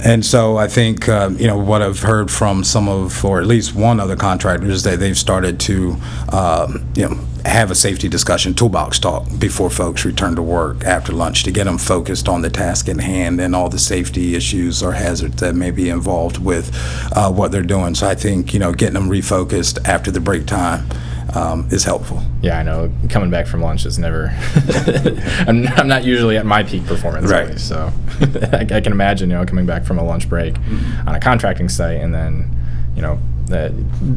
and 0.03 0.25
so 0.25 0.57
I 0.57 0.67
think 0.67 1.07
uh, 1.07 1.29
you 1.33 1.47
know 1.47 1.57
what 1.57 1.81
I've 1.81 1.99
heard 1.99 2.31
from 2.31 2.63
some 2.63 2.87
of, 2.87 3.23
or 3.23 3.39
at 3.39 3.47
least 3.47 3.75
one 3.75 3.99
other 3.99 4.15
contractor, 4.15 4.67
is 4.67 4.83
that 4.83 4.99
they've 4.99 5.17
started 5.17 5.59
to 5.61 5.97
um, 6.31 6.85
you 6.95 7.07
know 7.07 7.19
have 7.45 7.71
a 7.71 7.75
safety 7.75 8.07
discussion, 8.07 8.53
toolbox 8.53 8.99
talk 8.99 9.25
before 9.39 9.69
folks 9.69 10.05
return 10.05 10.35
to 10.35 10.41
work 10.41 10.83
after 10.83 11.11
lunch 11.11 11.43
to 11.43 11.51
get 11.51 11.63
them 11.63 11.77
focused 11.77 12.29
on 12.29 12.41
the 12.41 12.49
task 12.49 12.87
at 12.87 12.99
hand 12.99 13.41
and 13.41 13.55
all 13.55 13.69
the 13.69 13.79
safety 13.79 14.35
issues 14.35 14.83
or 14.83 14.93
hazards 14.93 15.37
that 15.37 15.55
may 15.55 15.71
be 15.71 15.89
involved 15.89 16.37
with 16.37 16.71
uh, 17.15 17.31
what 17.31 17.51
they're 17.51 17.61
doing. 17.61 17.95
So 17.95 18.07
I 18.07 18.15
think 18.15 18.53
you 18.53 18.59
know 18.59 18.73
getting 18.73 18.95
them 18.95 19.09
refocused 19.09 19.87
after 19.87 20.11
the 20.11 20.19
break 20.19 20.45
time 20.45 20.87
um, 21.35 21.67
is 21.71 21.83
helpful. 21.83 22.21
Yeah, 22.41 22.59
I 22.59 22.63
know. 22.63 22.91
Coming 23.09 23.29
back 23.29 23.47
from 23.47 23.61
lunch 23.61 23.85
is 23.85 23.97
never. 23.97 24.27
I'm, 25.47 25.67
I'm, 25.67 25.87
not 25.87 26.03
usually 26.03 26.37
at 26.37 26.45
my 26.45 26.63
peak 26.63 26.85
performance, 26.85 27.29
right? 27.31 27.59
so 27.59 27.91
I, 28.53 28.67
I, 28.69 28.81
can 28.81 28.91
imagine, 28.91 29.29
you 29.29 29.37
know, 29.37 29.45
coming 29.45 29.65
back 29.65 29.85
from 29.85 29.97
a 29.97 30.03
lunch 30.03 30.27
break 30.27 30.55
mm-hmm. 30.55 31.07
on 31.07 31.15
a 31.15 31.19
contracting 31.19 31.69
site, 31.69 32.01
and 32.01 32.13
then, 32.13 32.49
you 32.95 33.01
know, 33.01 33.19
that 33.45 33.71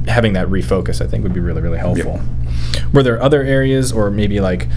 having 0.09 0.33
that 0.35 0.49
refocus, 0.49 1.05
I 1.05 1.07
think, 1.07 1.23
would 1.23 1.35
be 1.35 1.41
really, 1.41 1.61
really 1.61 1.79
helpful. 1.79 2.21
Yep. 2.73 2.93
Were 2.93 3.03
there 3.03 3.21
other 3.23 3.43
areas, 3.43 3.93
or 3.93 4.11
maybe 4.11 4.41
like 4.41 4.69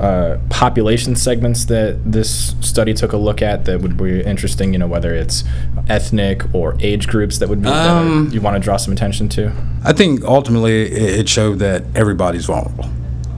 uh, 0.00 0.38
population 0.48 1.14
segments 1.14 1.66
that 1.66 2.00
this 2.10 2.54
study 2.60 2.94
took 2.94 3.12
a 3.12 3.16
look 3.16 3.42
at 3.42 3.66
that 3.66 3.80
would 3.82 3.96
be 3.96 4.22
interesting? 4.22 4.72
You 4.72 4.78
know, 4.78 4.86
whether 4.86 5.14
it's 5.14 5.44
ethnic 5.88 6.42
or 6.54 6.76
age 6.80 7.06
groups 7.06 7.38
that 7.38 7.48
would 7.48 7.62
be 7.62 7.68
um, 7.68 8.26
that 8.26 8.34
you 8.34 8.40
want 8.40 8.56
to 8.56 8.60
draw 8.60 8.76
some 8.76 8.92
attention 8.92 9.28
to. 9.30 9.52
I 9.84 9.92
think 9.92 10.24
ultimately 10.24 10.82
it 10.84 11.28
showed 11.28 11.58
that 11.58 11.84
everybody's 11.94 12.46
vulnerable, 12.46 12.90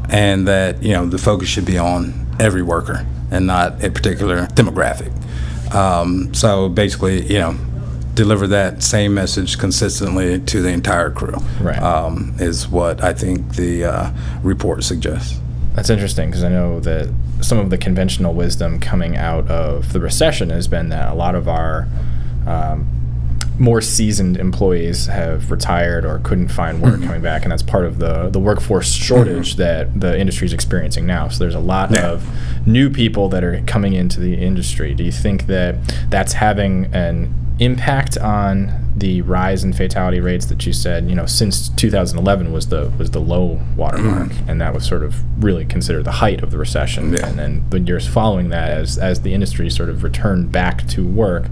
and 0.09 0.47
that 0.47 0.83
you 0.83 0.93
know 0.93 1.07
the 1.07 1.19
focus 1.19 1.49
should 1.49 1.67
be 1.67 1.79
on 1.79 2.15
every 2.39 2.63
worker 2.63 3.07
and 3.31 3.47
not 3.47 3.83
a 3.83 3.91
particular 3.91 4.47
demographic. 4.49 5.11
Um, 5.75 6.33
so 6.35 6.69
basically, 6.69 7.25
you 7.27 7.39
know, 7.39 7.57
deliver 8.15 8.47
that 8.47 8.83
same 8.83 9.15
message 9.15 9.59
consistently 9.59 10.39
to 10.39 10.61
the 10.61 10.69
entire 10.69 11.11
crew. 11.11 11.37
Right. 11.61 11.79
Um, 11.79 12.35
is 12.39 12.69
what 12.69 13.03
I 13.03 13.13
think 13.15 13.57
the 13.57 13.85
uh, 13.85 14.11
report 14.43 14.85
suggests. 14.85 15.41
That's 15.75 15.89
interesting 15.91 16.29
because 16.31 16.45
I 16.45 16.49
know 16.49 16.81
that 16.81 17.13
some 17.41 17.59
of 17.59 17.71
the 17.71 17.79
conventional 17.79 18.35
wisdom 18.35 18.79
coming 18.79 19.17
out 19.17 19.49
of 19.51 19.93
the 19.93 20.01
recession 20.01 20.51
has 20.51 20.69
been 20.69 20.91
that 20.91 21.11
a 21.11 21.15
lot 21.15 21.35
of 21.35 21.49
our 21.49 21.89
um, 22.47 22.87
more 23.59 23.81
seasoned 23.81 24.37
employees 24.39 25.07
have 25.07 25.51
retired 25.51 26.05
or 26.05 26.19
couldn't 26.21 26.49
find 26.49 26.81
work 26.83 26.95
Mm-hmm. 26.95 27.05
coming 27.05 27.23
back, 27.23 27.43
and 27.43 27.53
that's 27.53 27.63
part 27.63 27.85
of 27.87 27.99
the 27.99 28.29
the 28.29 28.39
workforce 28.41 28.93
shortage 28.93 29.57
that 29.57 29.99
the 30.01 30.19
industry 30.19 30.47
is 30.47 30.53
experiencing 30.53 31.07
now. 31.07 31.29
So 31.29 31.39
there's 31.39 31.55
a 31.55 31.59
lot 31.61 31.91
Yeah. 31.91 32.07
of 32.07 32.67
new 32.67 32.91
people 32.91 33.29
that 33.31 33.43
are 33.45 33.63
coming 33.67 33.93
into 33.95 34.21
the 34.21 34.35
industry. 34.35 34.95
Do 34.95 35.05
you 35.05 35.13
think 35.13 35.47
that 35.47 35.77
that's 36.11 36.35
having 36.35 36.87
an 36.95 37.33
impact 37.61 38.19
on 38.19 38.73
the 38.97 39.23
rise 39.23 39.65
in 39.65 39.73
fatality 39.73 40.21
rates 40.21 40.47
that 40.47 40.67
you 40.67 40.73
said 40.73 41.09
you 41.09 41.15
know 41.15 41.27
since 41.27 41.71
2011 41.71 42.53
was 42.53 42.69
the 42.69 42.93
was 42.99 43.11
the 43.11 43.21
low 43.21 43.61
watermark 43.77 44.31
and 44.47 44.61
that 44.61 44.75
was 44.75 44.87
sort 44.87 45.03
of 45.03 45.17
really 45.43 45.65
considered 45.65 46.05
the 46.05 46.13
height 46.13 46.43
of 46.43 46.51
the 46.51 46.59
recession. 46.59 47.13
Yeah. 47.13 47.27
and 47.27 47.39
then 47.39 47.65
the 47.71 47.81
years 47.81 48.07
following 48.07 48.51
that 48.51 48.71
as 48.71 48.99
as 48.99 49.23
the 49.23 49.33
industry 49.35 49.71
sort 49.71 49.89
of 49.89 50.05
returned 50.05 50.53
back 50.53 50.87
to 50.89 51.07
work 51.07 51.47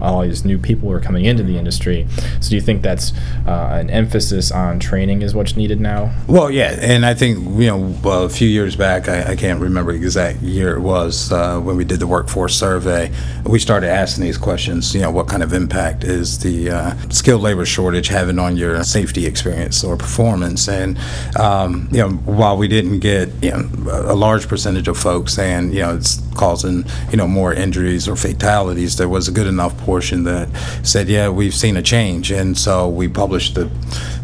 all 0.00 0.22
these 0.22 0.44
new 0.44 0.58
people 0.58 0.88
were 0.88 1.00
coming 1.00 1.24
into 1.24 1.42
the 1.42 1.58
industry 1.58 2.06
so 2.40 2.50
do 2.50 2.54
you 2.56 2.60
think 2.60 2.82
that's 2.82 3.12
uh, 3.46 3.70
an 3.72 3.90
emphasis 3.90 4.50
on 4.50 4.78
training 4.78 5.22
is 5.22 5.34
what's 5.34 5.56
needed 5.56 5.80
now 5.80 6.12
Well, 6.26 6.50
yeah, 6.50 6.76
and 6.80 7.04
I 7.04 7.14
think 7.14 7.38
you 7.60 7.66
know 7.66 7.94
well, 8.02 8.24
a 8.24 8.28
few 8.28 8.48
years 8.48 8.76
back, 8.76 9.08
I, 9.08 9.32
I 9.32 9.36
can't 9.36 9.60
remember 9.60 9.92
the 9.92 9.98
exact 9.98 10.42
year 10.42 10.76
it 10.76 10.80
was 10.80 11.32
uh, 11.32 11.58
when 11.60 11.76
we 11.76 11.84
did 11.84 12.00
the 12.00 12.06
workforce 12.06 12.54
survey. 12.54 13.10
We 13.44 13.58
started 13.58 13.88
asking 13.90 14.24
these 14.24 14.38
questions. 14.38 14.94
You 14.94 15.00
know, 15.02 15.10
what 15.10 15.28
kind 15.28 15.42
of 15.42 15.52
impact 15.52 16.04
is 16.04 16.38
the 16.40 16.70
uh, 16.70 16.83
skilled 17.10 17.42
labor 17.42 17.66
shortage 17.66 18.08
having 18.08 18.38
on 18.38 18.56
your 18.56 18.82
safety 18.84 19.26
experience 19.26 19.84
or 19.84 19.96
performance? 19.96 20.68
And 20.68 20.98
um, 21.38 21.88
you 21.90 21.98
know, 21.98 22.10
while 22.10 22.56
we 22.56 22.68
didn't 22.68 23.00
get 23.00 23.30
you 23.42 23.50
know 23.50 23.68
a 23.88 24.14
large 24.14 24.48
percentage 24.48 24.88
of 24.88 24.96
folks 24.96 25.34
saying 25.34 25.72
you 25.72 25.80
know 25.80 25.96
it's 25.96 26.22
causing 26.34 26.84
you 27.10 27.16
know 27.16 27.28
more 27.28 27.52
injuries 27.52 28.08
or 28.08 28.16
fatalities, 28.16 28.96
there 28.96 29.08
was 29.08 29.28
a 29.28 29.32
good 29.32 29.46
enough 29.46 29.76
portion 29.78 30.24
that 30.24 30.48
said, 30.82 31.08
yeah, 31.08 31.28
we've 31.28 31.54
seen 31.54 31.76
a 31.76 31.82
change, 31.82 32.30
and 32.30 32.56
so 32.56 32.88
we 32.88 33.08
published 33.08 33.54
the 33.54 33.68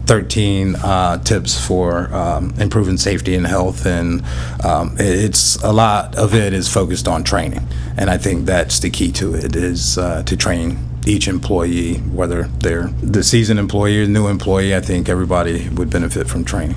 13 0.07 0.75
uh, 0.77 1.19
tips 1.23 1.65
for 1.65 2.13
um, 2.13 2.53
improving 2.59 2.97
safety 2.97 3.35
and 3.35 3.47
health, 3.47 3.87
and 3.87 4.23
um, 4.65 4.97
it's 4.99 5.57
a 5.63 5.73
lot 5.73 6.17
of 6.17 6.35
it 6.35 6.53
is 6.53 6.73
focused 6.73 7.07
on 7.07 7.23
training, 7.23 7.67
and 7.97 8.11
I 8.11 8.19
think 8.19 8.47
that's 8.47 8.81
the 8.81 8.91
key 8.91 9.13
to 9.13 9.35
it 9.35 9.55
is 9.55 9.99
uh, 9.99 10.23
to 10.25 10.37
train 10.37 10.90
each 11.07 11.29
employee, 11.29 11.95
whether 11.99 12.45
they're 12.45 12.89
the 13.03 13.23
seasoned 13.23 13.59
employee 13.59 14.03
or 14.03 14.07
new 14.07 14.27
employee. 14.29 14.75
I 14.75 14.81
think 14.81 15.09
everybody 15.09 15.69
would 15.71 15.91
benefit 15.91 16.29
from 16.29 16.45
training. 16.45 16.77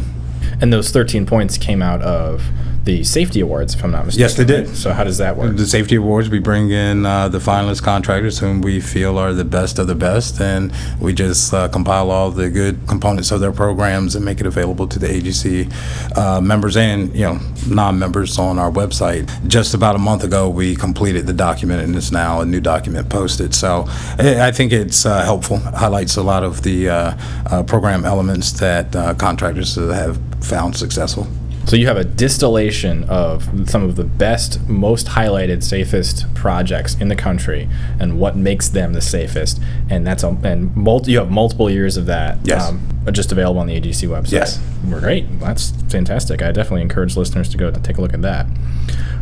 and 0.61 0.71
those 0.71 0.91
13 0.91 1.25
points 1.25 1.57
came 1.57 1.81
out 1.81 2.01
of 2.01 2.41
the 2.85 3.03
safety 3.03 3.39
awards 3.39 3.75
if 3.75 3.83
i'm 3.83 3.91
not 3.91 4.05
mistaken 4.05 4.21
Yes, 4.21 4.35
they 4.35 4.43
did. 4.45 4.75
so 4.75 4.91
how 4.91 5.03
does 5.05 5.17
that 5.19 5.37
work 5.37 5.55
The 5.55 5.65
safety 5.65 5.95
awards, 5.95 6.29
we 6.29 6.39
bring 6.39 6.69
in 6.71 7.05
uh, 7.05 7.29
the 7.29 7.37
finalist 7.39 7.81
contractors 7.83 8.39
whom 8.39 8.61
we 8.61 8.81
feel 8.81 9.17
are 9.17 9.33
the 9.33 9.45
best 9.45 9.79
of 9.79 9.87
the 9.87 9.95
best, 9.95 10.41
and 10.41 10.71
we 10.99 11.13
just 11.13 11.53
uh, 11.53 11.67
compile 11.69 12.11
all 12.11 12.29
the 12.31 12.49
good 12.49 12.75
components 12.87 13.31
of 13.31 13.39
their 13.39 13.51
programs 13.53 14.15
and 14.15 14.25
make 14.25 14.39
it 14.41 14.45
available 14.47 14.87
to 14.87 14.99
the 14.99 15.07
AGC 15.07 15.71
uh, 16.17 16.41
members 16.41 16.75
and 16.75 17.13
you 17.15 17.25
know 17.25 17.39
non-members 17.67 18.37
on 18.39 18.59
our 18.59 18.71
website. 18.71 19.23
Just 19.47 19.73
about 19.73 19.95
a 19.95 19.99
month 19.99 20.23
ago, 20.23 20.49
we 20.49 20.75
completed 20.75 21.25
the 21.27 21.33
document, 21.33 21.81
and 21.83 21.95
it's 21.95 22.11
now 22.11 22.41
a 22.41 22.45
new 22.45 22.59
document 22.61 23.09
posted. 23.09 23.53
So 23.55 23.85
I 24.19 24.47
I 24.49 24.51
think 24.51 24.71
it's 24.73 25.05
uh, 25.05 25.23
helpful, 25.23 25.57
highlights 25.57 26.17
a 26.17 26.23
lot 26.23 26.43
of 26.43 26.63
the 26.63 26.89
uh, 26.89 27.13
uh, 27.51 27.63
program 27.63 28.03
elements 28.05 28.51
that 28.59 28.93
uh, 28.95 29.13
contractors 29.15 29.75
have 29.75 30.17
found 30.41 30.75
successful. 30.75 31.27
So 31.65 31.77
you 31.77 31.87
have 31.87 31.97
a 31.97 32.03
distillation 32.03 33.05
of 33.05 33.69
some 33.69 33.83
of 33.83 33.95
the 33.95 34.03
best, 34.03 34.67
most 34.67 35.07
highlighted, 35.07 35.63
safest 35.63 36.31
projects 36.33 36.95
in 36.95 37.07
the 37.07 37.15
country, 37.15 37.69
and 37.99 38.19
what 38.19 38.35
makes 38.35 38.67
them 38.67 38.93
the 38.93 39.01
safest. 39.01 39.61
And 39.89 40.05
that's 40.05 40.23
a 40.23 40.37
and 40.43 40.75
multi, 40.75 41.13
you 41.13 41.19
have 41.19 41.31
multiple 41.31 41.69
years 41.69 41.95
of 41.97 42.05
that. 42.07 42.39
Yes. 42.43 42.71
just 43.11 43.31
available 43.31 43.61
on 43.61 43.67
the 43.67 43.79
AGC 43.79 44.07
website. 44.09 44.33
Yes. 44.33 44.59
We're 44.89 44.99
great. 44.99 45.39
That's 45.39 45.71
fantastic. 45.89 46.41
I 46.41 46.51
definitely 46.51 46.81
encourage 46.81 47.15
listeners 47.15 47.49
to 47.49 47.57
go 47.57 47.71
to 47.71 47.79
take 47.79 47.97
a 47.97 48.01
look 48.01 48.13
at 48.13 48.21
that. 48.21 48.45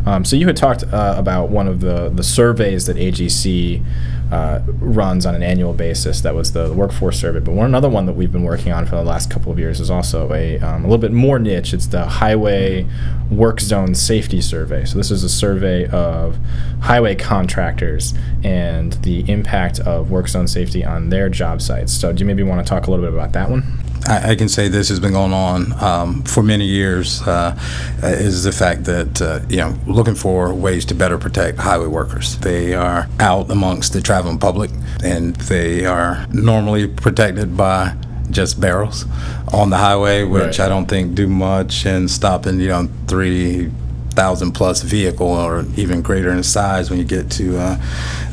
Um, 0.04 0.24
so 0.24 0.34
you 0.34 0.46
had 0.48 0.56
talked 0.56 0.82
uh, 0.84 1.14
about 1.16 1.50
one 1.50 1.68
of 1.68 1.80
the 1.80 2.08
the 2.08 2.24
surveys 2.24 2.86
that 2.86 2.96
AGC 2.96 3.84
uh, 4.32 4.62
runs 4.78 5.26
on 5.26 5.34
an 5.34 5.42
annual 5.42 5.74
basis. 5.74 6.22
That 6.22 6.34
was 6.34 6.52
the 6.52 6.72
workforce 6.72 7.20
survey. 7.20 7.40
But 7.40 7.52
one 7.52 7.66
another 7.66 7.90
one 7.90 8.06
that 8.06 8.14
we've 8.14 8.32
been 8.32 8.44
working 8.44 8.72
on 8.72 8.86
for 8.86 8.96
the 8.96 9.04
last 9.04 9.30
couple 9.30 9.52
of 9.52 9.58
years 9.58 9.78
is 9.78 9.90
also 9.90 10.32
a 10.32 10.58
um, 10.60 10.84
a 10.84 10.88
little 10.88 10.96
bit 10.96 11.12
more 11.12 11.38
niche. 11.38 11.74
It's 11.74 11.86
the 11.86 12.06
highway 12.06 12.86
work 13.30 13.60
zone 13.60 13.94
safety 13.94 14.40
survey. 14.40 14.86
So 14.86 14.96
this 14.96 15.10
is 15.10 15.22
a 15.22 15.28
survey 15.28 15.86
of 15.88 16.38
highway 16.80 17.14
contractors 17.14 18.14
and 18.42 18.94
the 19.04 19.30
impact 19.30 19.80
of 19.80 20.10
work 20.10 20.28
zone 20.28 20.48
safety 20.48 20.82
on 20.82 21.10
their 21.10 21.28
job 21.28 21.60
sites. 21.60 21.92
So 21.92 22.10
do 22.10 22.20
you 22.20 22.26
maybe 22.26 22.42
want 22.42 22.66
to 22.66 22.68
talk 22.68 22.86
a 22.86 22.90
little 22.90 23.04
bit 23.04 23.12
about 23.12 23.32
that 23.34 23.50
one? 23.50 23.81
I, 24.06 24.30
I 24.30 24.34
can 24.34 24.48
say 24.48 24.68
this 24.68 24.88
has 24.88 25.00
been 25.00 25.12
going 25.12 25.32
on 25.32 25.72
um, 25.82 26.22
for 26.24 26.42
many 26.42 26.66
years. 26.66 27.22
Uh, 27.22 27.58
is 28.02 28.44
the 28.44 28.52
fact 28.52 28.84
that 28.84 29.22
uh, 29.22 29.40
you 29.48 29.58
know 29.58 29.74
looking 29.86 30.14
for 30.14 30.52
ways 30.54 30.84
to 30.86 30.94
better 30.94 31.18
protect 31.18 31.58
highway 31.58 31.86
workers. 31.86 32.36
They 32.38 32.74
are 32.74 33.08
out 33.20 33.50
amongst 33.50 33.92
the 33.92 34.00
traveling 34.00 34.38
public, 34.38 34.70
and 35.04 35.36
they 35.36 35.86
are 35.86 36.26
normally 36.32 36.88
protected 36.88 37.56
by 37.56 37.94
just 38.30 38.60
barrels 38.60 39.04
on 39.52 39.70
the 39.70 39.76
highway, 39.76 40.24
which 40.24 40.58
Right. 40.58 40.60
I 40.60 40.68
don't 40.68 40.86
think 40.86 41.14
do 41.14 41.28
much 41.28 41.86
in 41.86 42.08
stopping 42.08 42.58
you 42.60 42.68
know 42.68 42.88
three 43.06 43.70
thousand 44.12 44.52
plus 44.52 44.82
vehicle 44.82 45.26
or 45.26 45.64
even 45.76 46.02
greater 46.02 46.30
in 46.30 46.42
size 46.42 46.90
when 46.90 46.98
you 46.98 47.04
get 47.04 47.30
to 47.32 47.58
uh, 47.58 47.76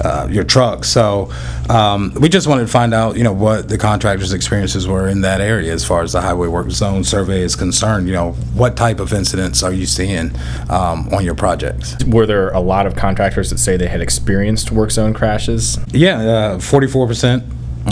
uh, 0.03 0.27
your 0.29 0.43
truck. 0.43 0.86
So 0.86 1.31
um, 1.69 2.13
we 2.19 2.29
just 2.29 2.48
wanted 2.48 2.62
to 2.62 2.71
find 2.71 2.93
out, 2.93 3.17
you 3.17 3.24
know, 3.24 3.33
what 3.33 3.69
the 3.69 3.77
contractors' 3.77 4.33
experiences 4.33 4.88
were 4.88 5.07
in 5.07 5.21
that 5.21 5.41
area 5.41 5.74
as 5.74 5.86
far 5.86 6.03
as 6.03 6.13
the 6.13 6.21
highway 6.21 6.48
work 6.48 6.69
zone 6.71 7.03
survey 7.03 7.41
is 7.41 7.55
concerned. 7.55 8.07
You 8.07 8.13
know, 8.13 8.31
what 8.53 8.75
type 8.75 9.00
of 9.00 9.13
incidents 9.13 9.63
are 9.63 9.74
you 9.74 9.86
seeing 9.86 10.31
um, 10.69 11.09
on 11.13 11.24
your 11.24 11.36
projects? 11.36 11.95
Were 12.05 12.25
there 12.25 12.50
a 12.50 12.59
lot 12.59 12.86
of 12.86 12.95
contractors 12.95 13.50
that 13.50 13.57
say 13.57 13.77
they 13.77 13.88
had 13.88 14.01
experienced 14.01 14.71
work 14.71 14.91
zone 14.91 15.13
crashes? 15.13 15.77
Yeah, 15.91 16.19
uh, 16.19 16.59
forty-four 16.59 17.07
percent 17.07 17.43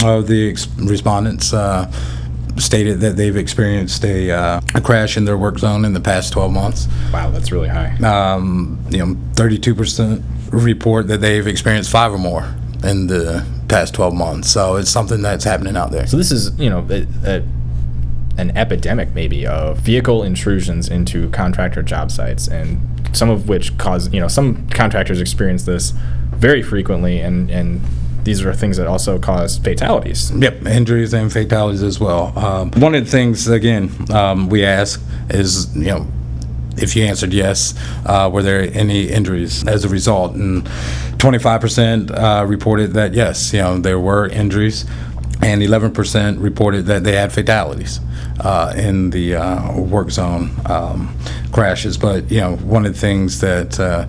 of 0.04 0.26
the 0.26 0.50
ex- 0.50 0.68
respondents. 0.78 1.52
Uh, 1.52 1.90
stated 2.58 3.00
that 3.00 3.16
they've 3.16 3.36
experienced 3.36 4.04
a, 4.04 4.30
uh, 4.30 4.60
a 4.74 4.80
crash 4.80 5.16
in 5.16 5.24
their 5.24 5.38
work 5.38 5.58
zone 5.58 5.84
in 5.84 5.92
the 5.92 6.00
past 6.00 6.32
12 6.32 6.52
months. 6.52 6.88
Wow, 7.12 7.30
that's 7.30 7.52
really 7.52 7.68
high. 7.68 7.96
um, 8.02 8.78
you 8.90 8.98
know, 8.98 9.14
32% 9.34 10.22
report 10.50 11.08
that 11.08 11.20
they've 11.20 11.46
experienced 11.46 11.90
five 11.90 12.12
or 12.12 12.18
more 12.18 12.54
in 12.84 13.06
the 13.06 13.46
past 13.68 13.94
12 13.94 14.14
months. 14.14 14.50
So 14.50 14.76
it's 14.76 14.90
something 14.90 15.22
that's 15.22 15.44
happening 15.44 15.76
out 15.76 15.90
there. 15.90 16.06
So 16.06 16.16
this 16.16 16.32
is, 16.32 16.58
you 16.58 16.70
know, 16.70 16.86
a, 16.90 17.06
a, 17.24 17.42
an 18.38 18.56
epidemic 18.56 19.14
maybe 19.14 19.46
of 19.46 19.78
vehicle 19.78 20.22
intrusions 20.22 20.88
into 20.88 21.28
contractor 21.30 21.82
job 21.82 22.10
sites, 22.10 22.48
and 22.48 22.80
some 23.12 23.30
of 23.30 23.48
which 23.48 23.76
cause, 23.78 24.12
you 24.12 24.20
know, 24.20 24.28
some 24.28 24.68
contractors 24.68 25.20
experience 25.20 25.64
this 25.64 25.92
very 26.30 26.62
frequently, 26.62 27.18
and 27.20 27.50
and 27.50 27.80
these 28.28 28.44
are 28.44 28.52
things 28.52 28.76
that 28.76 28.86
also 28.86 29.18
cause 29.18 29.56
fatalities. 29.56 30.30
Yep, 30.32 30.66
injuries 30.66 31.14
and 31.14 31.32
fatalities 31.32 31.82
as 31.82 31.98
well. 31.98 32.38
Um, 32.38 32.70
one 32.72 32.94
of 32.94 33.02
the 33.06 33.10
things, 33.10 33.48
again, 33.48 33.90
um, 34.12 34.50
we 34.50 34.66
ask 34.66 35.00
is, 35.30 35.74
you 35.74 35.86
know, 35.86 36.06
if 36.76 36.94
you 36.94 37.04
answered 37.04 37.32
yes, 37.32 37.72
uh, 38.04 38.28
were 38.30 38.42
there 38.42 38.60
any 38.74 39.08
injuries 39.08 39.66
as 39.66 39.86
a 39.86 39.88
result? 39.88 40.34
And 40.34 40.62
25% 41.16 42.10
uh, 42.10 42.44
reported 42.44 42.92
that 42.92 43.14
yes, 43.14 43.54
you 43.54 43.60
know, 43.60 43.78
there 43.78 43.98
were 43.98 44.28
injuries, 44.28 44.84
and 45.40 45.62
11% 45.62 46.42
reported 46.42 46.84
that 46.84 47.04
they 47.04 47.14
had 47.14 47.32
fatalities 47.32 47.98
uh, 48.40 48.72
in 48.76 49.10
the 49.10 49.36
uh, 49.36 49.80
work 49.80 50.10
zone 50.10 50.50
um, 50.66 51.14
crashes. 51.52 51.96
But, 51.96 52.30
you 52.30 52.40
know, 52.40 52.56
one 52.56 52.86
of 52.86 52.94
the 52.94 52.98
things 52.98 53.40
that 53.40 53.78
uh, 53.80 54.06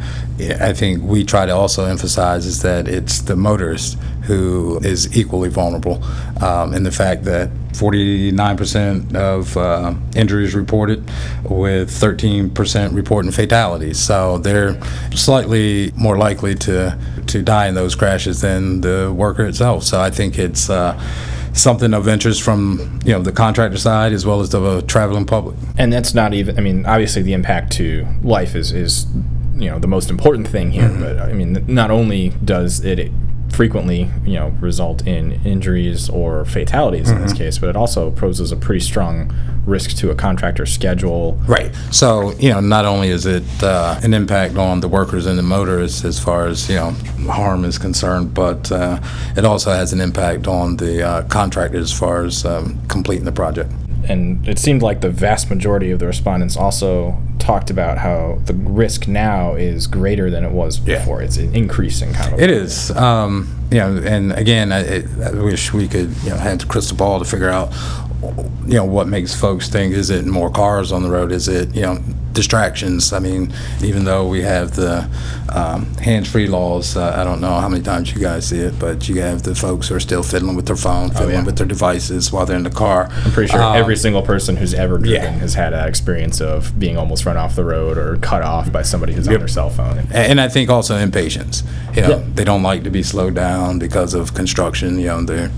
I 0.62 0.74
think 0.74 1.04
we 1.04 1.24
try 1.24 1.46
to 1.46 1.52
also 1.54 1.86
emphasize 1.86 2.46
is 2.46 2.62
that 2.62 2.88
it's 2.88 3.20
the 3.20 3.36
motorist 3.36 3.98
who 4.24 4.80
is 4.84 5.18
equally 5.18 5.50
vulnerable 5.50 6.04
um, 6.42 6.74
in 6.74 6.84
the 6.84 6.92
fact 6.92 7.24
that 7.24 7.50
49% 7.74 9.16
of 9.16 9.58
uh, 9.58 9.94
injuries 10.16 10.54
reported, 10.54 11.04
with 11.44 11.90
13% 11.90 12.94
reporting 12.94 13.32
fatalities. 13.32 13.98
So 14.00 14.38
they're 14.38 14.80
slightly 15.16 15.92
more 15.96 16.18
likely 16.18 16.56
to, 16.56 16.98
to 17.28 17.42
die 17.42 17.68
in 17.68 17.76
those 17.76 17.96
crashes 17.96 18.42
than 18.42 18.82
the 18.82 19.14
worker 19.16 19.46
itself. 19.46 19.84
So 19.84 20.00
I 20.00 20.10
think 20.10 20.38
it's 20.38 20.70
uh, 20.70 21.00
something 21.62 21.94
of 21.94 22.08
interest 22.08 22.42
from 22.42 23.00
you 23.06 23.14
know 23.14 23.22
the 23.22 23.32
contractor 23.32 23.78
side 23.78 24.14
as 24.14 24.26
well 24.26 24.42
as 24.42 24.50
the 24.50 24.62
uh, 24.62 24.82
traveling 24.82 25.26
public. 25.26 25.56
And 25.78 25.92
that's 25.92 26.14
not 26.14 26.34
even. 26.34 26.58
I 26.58 26.62
mean, 26.62 26.86
obviously, 26.86 27.22
the 27.22 27.34
impact 27.34 27.72
to 27.74 28.08
life 28.24 28.56
is 28.56 28.72
is 28.72 29.06
you 29.56 29.70
know 29.70 29.80
the 29.80 29.88
most 29.88 30.10
important 30.10 30.48
thing 30.48 30.72
here. 30.72 30.90
Mm-hmm. 30.90 31.02
But 31.02 31.20
I 31.20 31.34
mean, 31.34 31.66
not 31.68 31.92
only 31.92 32.30
does 32.44 32.84
it 32.84 33.12
frequently, 33.52 34.10
you 34.24 34.34
know, 34.34 34.50
result 34.60 35.06
in 35.06 35.34
injuries 35.46 36.10
or 36.10 36.46
fatalities 36.46 37.10
in 37.10 37.22
this 37.22 37.34
case, 37.34 37.58
but 37.58 37.70
it 37.70 37.76
also 37.76 38.12
poses 38.12 38.52
a 38.52 38.56
pretty 38.56 38.80
strong 38.80 39.34
risk 39.66 39.96
to 39.98 40.12
a 40.12 40.16
contractor's 40.16 40.72
schedule. 40.72 41.34
Right. 41.48 41.74
So, 41.92 42.32
you 42.34 42.50
know, 42.50 42.60
not 42.60 42.86
only 42.86 43.10
is 43.10 43.26
it 43.26 43.44
uh, 43.62 44.00
an 44.02 44.14
impact 44.14 44.58
on 44.58 44.80
the 44.80 44.88
workers 44.88 45.26
and 45.26 45.38
the 45.38 45.44
motorists 45.44 46.06
as 46.06 46.20
far 46.20 46.48
as, 46.48 46.70
you 46.70 46.76
know, 46.76 46.92
harm 47.32 47.66
is 47.66 47.78
concerned, 47.78 48.34
but 48.34 48.72
uh, 48.72 49.00
it 49.36 49.46
also 49.46 49.72
has 49.72 49.94
an 49.94 50.02
impact 50.02 50.48
on 50.48 50.78
the 50.78 51.04
uh, 51.06 51.24
contractor 51.24 51.78
as 51.78 51.92
far 51.92 52.24
as 52.24 52.46
um, 52.46 52.80
completing 52.88 53.26
the 53.26 53.32
project. 53.32 53.72
And 54.08 54.48
it 54.48 54.58
seemed 54.58 54.82
like 54.82 55.02
the 55.02 55.10
vast 55.10 55.50
majority 55.50 55.92
of 55.92 56.00
the 56.00 56.08
respondents 56.08 56.58
also 56.58 57.22
talked 57.50 57.72
about 57.72 57.98
how 57.98 58.38
the 58.46 58.54
risk 58.54 59.08
now 59.08 59.56
is 59.56 59.88
greater 59.88 60.30
than 60.30 60.44
it 60.46 60.52
was 60.52 60.80
Yeah. 60.86 61.00
before. 61.00 61.24
It's 61.24 61.38
increasing 61.38 62.14
kind 62.14 62.34
of. 62.36 62.40
It 62.40 62.52
is, 62.52 62.92
um, 62.92 63.48
you 63.72 63.80
know, 63.80 63.98
and 64.06 64.32
again, 64.34 64.72
I, 64.72 65.02
I 65.26 65.32
wish 65.32 65.74
we 65.74 65.88
could, 65.88 66.16
you 66.24 66.30
know, 66.30 66.38
have 66.38 66.60
the 66.60 66.66
crystal 66.68 66.96
ball 66.96 67.18
to 67.18 67.26
figure 67.26 67.50
out, 67.50 67.70
you 68.66 68.74
know, 68.76 68.86
what 68.86 69.08
makes 69.08 69.34
folks 69.34 69.70
think. 69.70 69.94
Is 69.94 70.10
it 70.10 70.26
more 70.26 70.50
cars 70.50 70.92
on 70.92 71.04
the 71.04 71.10
road? 71.10 71.32
Is 71.32 71.48
it, 71.48 71.74
you 71.74 71.82
know, 71.82 72.00
distractions? 72.34 73.14
I 73.14 73.20
mean, 73.20 73.54
even 73.82 74.04
though 74.04 74.28
we 74.28 74.42
have 74.42 74.76
the 74.76 75.10
um, 75.54 75.86
hands-free 75.96 76.48
laws, 76.48 76.98
uh, 76.98 77.16
I 77.18 77.24
don't 77.24 77.40
know 77.42 77.60
how 77.60 77.70
many 77.70 77.82
times 77.84 78.14
you 78.14 78.20
guys 78.20 78.48
see 78.48 78.60
it, 78.60 78.78
but 78.78 79.08
you 79.08 79.22
have 79.22 79.44
the 79.44 79.56
folks 79.56 79.88
who 79.88 79.96
are 79.96 80.00
still 80.00 80.22
fiddling 80.22 80.56
with 80.56 80.68
their 80.68 80.76
phone, 80.76 81.10
fiddling 81.10 81.30
yeah. 81.32 81.44
with 81.46 81.58
their 81.58 81.66
devices 81.66 82.32
while 82.32 82.46
they're 82.46 82.58
in 82.58 82.64
the 82.64 82.70
car. 82.70 83.10
I'm 83.10 83.32
pretty 83.32 83.52
sure 83.52 83.62
Um, 83.62 83.78
every 83.78 83.96
single 83.96 84.22
person 84.22 84.58
who's 84.58 84.74
ever 84.74 84.98
driven 84.98 85.34
yeah. 85.34 85.40
has 85.40 85.54
had 85.54 85.72
that 85.74 85.88
experience 85.88 86.42
of 86.42 86.78
being 86.78 86.98
almost 86.98 87.26
run 87.26 87.38
off 87.38 87.56
the 87.56 87.64
road 87.66 87.98
or 87.98 88.18
cut 88.18 88.42
off 88.42 88.72
by 88.72 88.82
somebody 88.82 89.14
who's 89.14 89.28
on 89.28 89.36
their 89.40 89.48
cell 89.48 89.70
phone. 89.70 90.08
And 90.12 90.40
I 90.42 90.50
think 90.50 90.70
also 90.70 90.98
impatience. 90.98 91.64
You 91.96 92.02
know, 92.02 92.10
Yeah. 92.10 92.24
they 92.36 92.44
don't 92.44 92.64
like 92.64 92.84
to 92.84 92.90
be 92.90 93.02
slowed 93.02 93.36
down 93.36 93.80
because 93.80 94.14
of 94.14 94.34
construction. 94.34 95.00
You 95.00 95.08
know, 95.08 95.24
they're, 95.24 95.52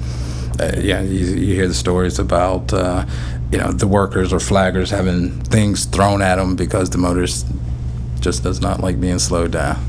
uh, 0.60 0.72
yeah, 0.80 1.02
you, 1.02 1.26
you 1.36 1.56
hear 1.56 1.68
the 1.68 1.74
stories 1.74 2.20
about, 2.20 2.74
uh, 2.74 3.06
you 3.52 3.58
know, 3.58 3.72
the 3.72 3.88
workers 3.88 4.32
or 4.34 4.38
flaggers 4.38 4.92
having 4.92 5.42
things 5.44 5.86
thrown 5.86 6.22
at 6.22 6.36
them 6.36 6.56
because 6.56 6.90
the 6.90 6.98
motorist 6.98 7.48
just 8.20 8.44
does 8.44 8.62
not 8.62 8.80
like 8.80 9.00
being 9.00 9.20
slowed 9.20 9.52
down. 9.52 9.84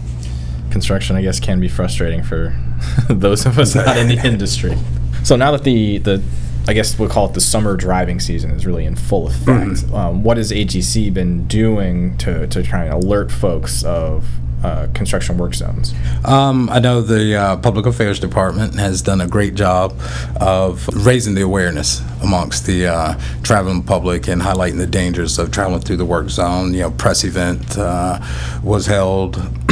construction, 0.71 1.17
I 1.17 1.23
guess, 1.23 1.39
can 1.41 1.61
be 1.61 1.69
frustrating 1.69 2.23
for 2.23 2.55
those 3.09 3.45
of 3.47 3.59
us 3.59 3.75
not 3.75 3.97
in 3.97 4.09
the 4.09 4.19
industry. 4.25 4.77
So 5.25 5.37
now 5.37 5.51
that 5.53 5.65
the 5.65 5.99
the 5.99 6.23
I 6.67 6.75
guess 6.75 6.97
we'll 6.99 7.09
call 7.09 7.27
it 7.29 7.35
the 7.35 7.41
summer 7.41 7.77
driving 7.77 8.21
season 8.21 8.53
is 8.53 8.65
really 8.67 8.85
in 8.85 8.95
full 8.95 9.27
effect. 9.27 9.85
Um, 9.93 10.23
what 10.23 10.37
has 10.37 10.53
AGC 10.53 11.13
been 11.13 11.47
doing 11.49 12.17
to 12.19 12.47
to 12.47 12.63
try 12.63 12.85
and 12.85 12.95
alert 12.95 13.31
folks 13.33 13.83
of 13.85 14.27
uh, 14.63 14.87
construction 14.95 15.39
work 15.39 15.55
zones? 15.55 15.95
Um, 16.25 16.69
I 16.71 16.79
know 16.79 17.01
the 17.01 17.37
uh, 17.37 17.57
Public 17.57 17.87
Affairs 17.87 18.21
Department 18.21 18.75
has 18.75 19.03
done 19.03 19.21
a 19.21 19.27
great 19.27 19.55
job 19.55 19.99
of 20.41 20.89
raising 20.89 21.35
the 21.35 21.43
awareness 21.43 22.01
amongst 22.23 22.67
the 22.67 22.87
uh, 22.87 23.21
traveling 23.43 23.83
public 23.83 24.29
and 24.29 24.41
highlighting 24.41 24.79
the 24.79 24.87
dangers 24.87 25.39
of 25.39 25.51
traveling 25.51 25.81
through 25.81 25.97
the 25.97 26.05
work 26.05 26.29
zone. 26.29 26.75
You 26.75 26.81
know, 26.81 26.91
press 26.91 27.25
event 27.25 27.77
uh, 27.77 28.21
was 28.63 28.87
held 28.87 29.37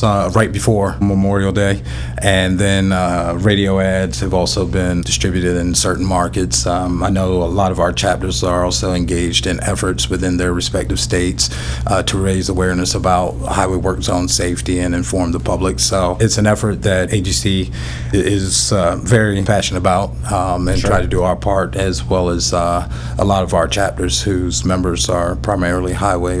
so, 0.00 0.30
right 0.34 0.52
before 0.52 0.96
Memorial 1.00 1.52
Day, 1.52 1.82
and 2.18 2.58
then 2.58 2.92
uh, 2.92 3.36
radio 3.40 3.80
ads 3.80 4.20
have 4.20 4.34
also 4.34 4.66
been 4.66 5.02
distributed 5.02 5.56
in 5.56 5.74
certain 5.74 6.04
markets. 6.04 6.66
Um, 6.66 7.02
I 7.02 7.10
know 7.10 7.42
a 7.42 7.44
lot 7.44 7.72
of 7.72 7.80
our 7.80 7.92
chapters 7.92 8.42
are 8.42 8.64
also 8.64 8.92
engaged 8.92 9.46
in 9.46 9.62
efforts 9.62 10.08
within 10.10 10.36
their 10.36 10.52
respective 10.52 11.00
states 11.00 11.50
uh, 11.86 12.02
to 12.04 12.18
raise 12.18 12.48
awareness 12.48 12.94
about 12.94 13.32
highway 13.40 13.76
work 13.76 14.02
zone 14.02 14.28
safety 14.28 14.78
and 14.80 14.94
inform 14.94 15.32
the 15.32 15.40
public. 15.40 15.78
So 15.78 16.16
it's 16.20 16.38
an 16.38 16.46
effort 16.46 16.82
that 16.82 17.10
AGC 17.10 17.72
is 18.12 18.72
uh, 18.72 18.96
very 18.96 19.42
passionate 19.42 19.78
about 19.78 20.10
um, 20.32 20.68
and 20.68 20.80
try 20.80 21.00
to 21.00 21.08
do 21.08 21.22
our 21.22 21.36
part, 21.36 21.76
as 21.76 22.02
well 22.04 22.28
as 22.30 22.52
uh, 22.52 22.88
a 23.18 23.24
lot 23.24 23.42
of 23.44 23.54
our 23.54 23.68
chapters 23.68 24.22
whose 24.22 24.64
members 24.64 25.08
are 25.08 25.36
primarily 25.36 25.92
highway 25.92 26.38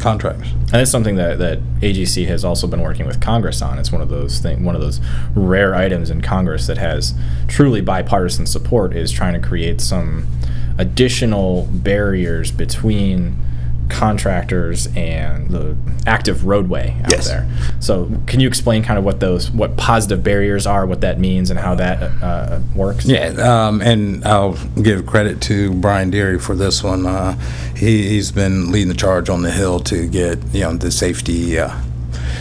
contractors. 0.00 0.50
And 0.52 0.76
it's 0.76 0.90
something 0.90 1.16
that, 1.16 1.38
that 1.38 1.60
AGC 1.80 2.26
has 2.26 2.44
also 2.44 2.66
been 2.66 2.80
working 2.80 3.06
with 3.06 3.20
Congress 3.20 3.62
on. 3.62 3.78
It's 3.78 3.92
one 3.92 4.00
of 4.00 4.08
those 4.08 4.38
thing, 4.38 4.64
one 4.64 4.74
of 4.74 4.80
those 4.80 5.00
rare 5.34 5.74
items 5.74 6.10
in 6.10 6.20
Congress 6.20 6.66
that 6.66 6.78
has 6.78 7.14
truly 7.46 7.80
bipartisan 7.80 8.46
support. 8.46 8.94
Is 8.94 9.10
trying 9.10 9.40
to 9.40 9.46
create 9.46 9.80
some 9.80 10.26
additional 10.78 11.64
barriers 11.70 12.50
between 12.50 13.36
contractors 13.88 14.86
and 14.96 15.50
the 15.50 15.76
active 16.06 16.44
roadway 16.44 16.96
out 17.04 17.10
Yes. 17.10 17.28
there. 17.28 17.48
So, 17.80 18.10
can 18.26 18.40
you 18.40 18.48
explain 18.48 18.82
kind 18.82 18.98
of 18.98 19.04
what 19.04 19.20
those 19.20 19.50
what 19.50 19.76
positive 19.76 20.22
barriers 20.22 20.66
are, 20.66 20.86
what 20.86 21.00
that 21.00 21.18
means, 21.18 21.50
and 21.50 21.58
how 21.58 21.74
that 21.76 22.02
uh, 22.22 22.60
works? 22.74 23.04
Yeah, 23.06 23.28
um, 23.38 23.80
and 23.80 24.24
I'll 24.24 24.54
give 24.82 25.06
credit 25.06 25.40
to 25.42 25.72
Brian 25.74 26.10
Deery 26.10 26.40
for 26.40 26.54
this 26.54 26.82
one. 26.82 27.06
Uh, 27.06 27.32
he, 27.76 28.08
he's 28.08 28.32
been 28.32 28.70
leading 28.72 28.88
the 28.88 28.94
charge 28.94 29.28
on 29.28 29.42
the 29.42 29.50
Hill 29.50 29.80
to 29.80 30.06
get 30.08 30.38
you 30.52 30.60
know 30.62 30.74
the 30.76 30.90
safety. 30.90 31.58
Uh, 31.58 31.74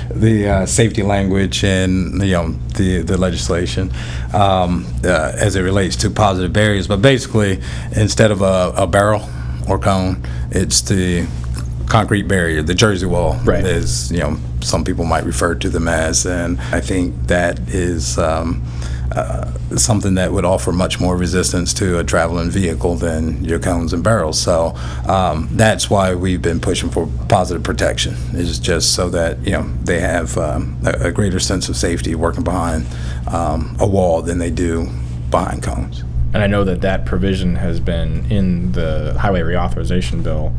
the 0.09 0.47
uh, 0.47 0.65
safety 0.65 1.03
language 1.03 1.63
and 1.63 2.21
you 2.23 2.31
know 2.31 2.51
the 2.75 3.01
the 3.01 3.17
legislation 3.17 3.91
um, 4.33 4.85
uh, 5.03 5.33
as 5.35 5.55
it 5.55 5.61
relates 5.61 5.95
to 5.97 6.09
positive 6.09 6.53
barriers, 6.53 6.87
but 6.87 7.01
basically 7.01 7.59
instead 7.95 8.31
of 8.31 8.41
a, 8.41 8.73
a 8.75 8.87
barrel 8.87 9.27
or 9.67 9.79
cone, 9.79 10.23
it's 10.51 10.81
the 10.81 11.27
concrete 11.87 12.23
barrier, 12.27 12.61
the 12.61 12.75
Jersey 12.75 13.05
wall, 13.05 13.37
Right. 13.45 13.63
as 13.65 14.11
you 14.11 14.19
know 14.19 14.37
some 14.61 14.83
people 14.83 15.05
might 15.05 15.23
refer 15.23 15.55
to 15.55 15.69
them 15.69 15.87
as, 15.87 16.25
and 16.25 16.59
I 16.71 16.81
think 16.81 17.27
that 17.27 17.59
is. 17.69 18.17
Um, 18.17 18.63
uh, 19.15 19.49
something 19.77 20.15
that 20.15 20.33
would 20.33 20.43
offer 20.43 20.73
much 20.73 20.99
more 20.99 21.15
resistance 21.15 21.73
to 21.73 21.97
a 21.97 22.03
traveling 22.03 22.49
vehicle 22.49 22.95
than 22.95 23.43
your 23.43 23.57
cones 23.57 23.93
and 23.93 24.03
barrels. 24.03 24.37
So 24.39 24.75
um, 25.07 25.47
that's 25.53 25.89
why 25.89 26.13
we've 26.13 26.41
been 26.41 26.59
pushing 26.59 26.89
for 26.89 27.07
positive 27.29 27.63
protection. 27.63 28.15
Is 28.33 28.59
just 28.59 28.93
so 28.93 29.09
that 29.11 29.39
you 29.45 29.53
know 29.53 29.63
they 29.85 30.01
have 30.01 30.37
um, 30.37 30.77
a, 30.85 31.07
a 31.07 31.11
greater 31.11 31.39
sense 31.39 31.69
of 31.69 31.77
safety 31.77 32.15
working 32.15 32.43
behind 32.43 32.85
um, 33.31 33.77
a 33.79 33.87
wall 33.87 34.21
than 34.21 34.39
they 34.39 34.51
do 34.51 34.89
behind 35.31 35.63
cones. 35.63 36.03
And 36.33 36.43
I 36.43 36.47
know 36.47 36.63
that 36.65 36.81
that 36.81 37.05
provision 37.05 37.55
has 37.55 37.79
been 37.79 38.29
in 38.31 38.73
the 38.73 39.15
highway 39.19 39.41
reauthorization 39.41 40.23
bill 40.23 40.53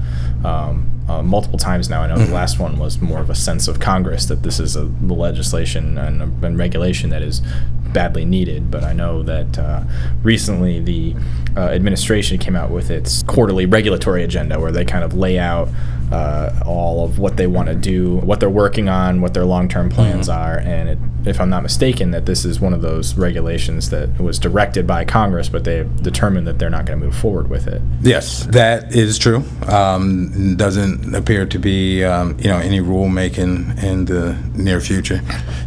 um, 0.45 0.91
uh, 1.09 1.23
multiple 1.23 1.59
times 1.59 1.89
now. 1.89 2.03
I 2.03 2.07
know 2.07 2.19
the 2.19 2.33
last 2.33 2.59
one 2.59 2.79
was 2.79 3.01
more 3.01 3.19
of 3.19 3.31
a 3.31 3.35
sense 3.35 3.69
of 3.69 3.81
Congress 3.81 4.27
that 4.27 4.43
this 4.43 4.61
is 4.61 4.77
a 4.77 4.85
the 4.85 5.15
legislation 5.15 5.99
and, 5.99 6.45
and 6.45 6.59
regulation 6.59 7.11
that 7.11 7.23
is 7.23 7.43
badly 7.93 8.25
needed. 8.25 8.71
But 8.71 8.85
I 8.85 8.93
know 8.93 9.23
that 9.23 9.59
uh, 9.59 9.83
recently 10.23 10.81
the 10.81 11.15
uh, 11.57 11.69
administration 11.69 12.39
came 12.39 12.57
out 12.57 12.71
with 12.71 12.91
its 12.91 13.23
quarterly 13.23 13.67
regulatory 13.67 14.23
agenda 14.23 14.61
where 14.61 14.73
they 14.73 14.85
kind 14.85 15.05
of 15.05 15.15
lay 15.15 15.39
out 15.39 15.69
uh, 16.11 16.63
all 16.65 17.05
of 17.05 17.19
what 17.19 17.37
they 17.37 17.47
want 17.47 17.69
to 17.69 17.75
do, 17.75 18.17
what 18.19 18.41
they're 18.41 18.49
working 18.49 18.89
on, 18.89 19.21
what 19.21 19.35
their 19.35 19.45
long-term 19.45 19.91
plans 19.91 20.29
are, 20.29 20.59
and 20.59 20.89
it, 20.89 20.99
if 21.27 21.41
I'm 21.41 21.51
not 21.51 21.63
mistaken, 21.63 22.11
that 22.13 22.27
this 22.27 22.45
is 22.45 22.61
one 22.61 22.73
of 22.73 22.81
those 22.81 23.17
regulations 23.17 23.91
that 23.91 24.19
was 24.21 24.39
directed 24.39 24.87
by 24.87 25.05
Congress, 25.05 25.49
but 25.49 25.65
they 25.65 25.87
determined 26.03 26.47
that 26.47 26.59
they're 26.59 26.71
not 26.71 26.87
going 26.87 26.99
to 26.99 27.05
move 27.05 27.17
forward 27.17 27.51
with 27.51 27.67
it. 27.67 27.83
Yes, 28.01 28.45
that 28.47 28.95
is 28.95 29.19
true. 29.19 29.45
Um, 29.67 30.57
doesn't 30.57 31.15
appear 31.15 31.47
to 31.47 31.59
be, 31.59 32.05
um, 32.05 32.39
you 32.39 32.49
know, 32.49 32.59
any 32.59 32.81
rulemaking 32.81 33.83
in 33.83 34.07
the 34.07 34.35
near 34.55 34.81
future 34.81 35.21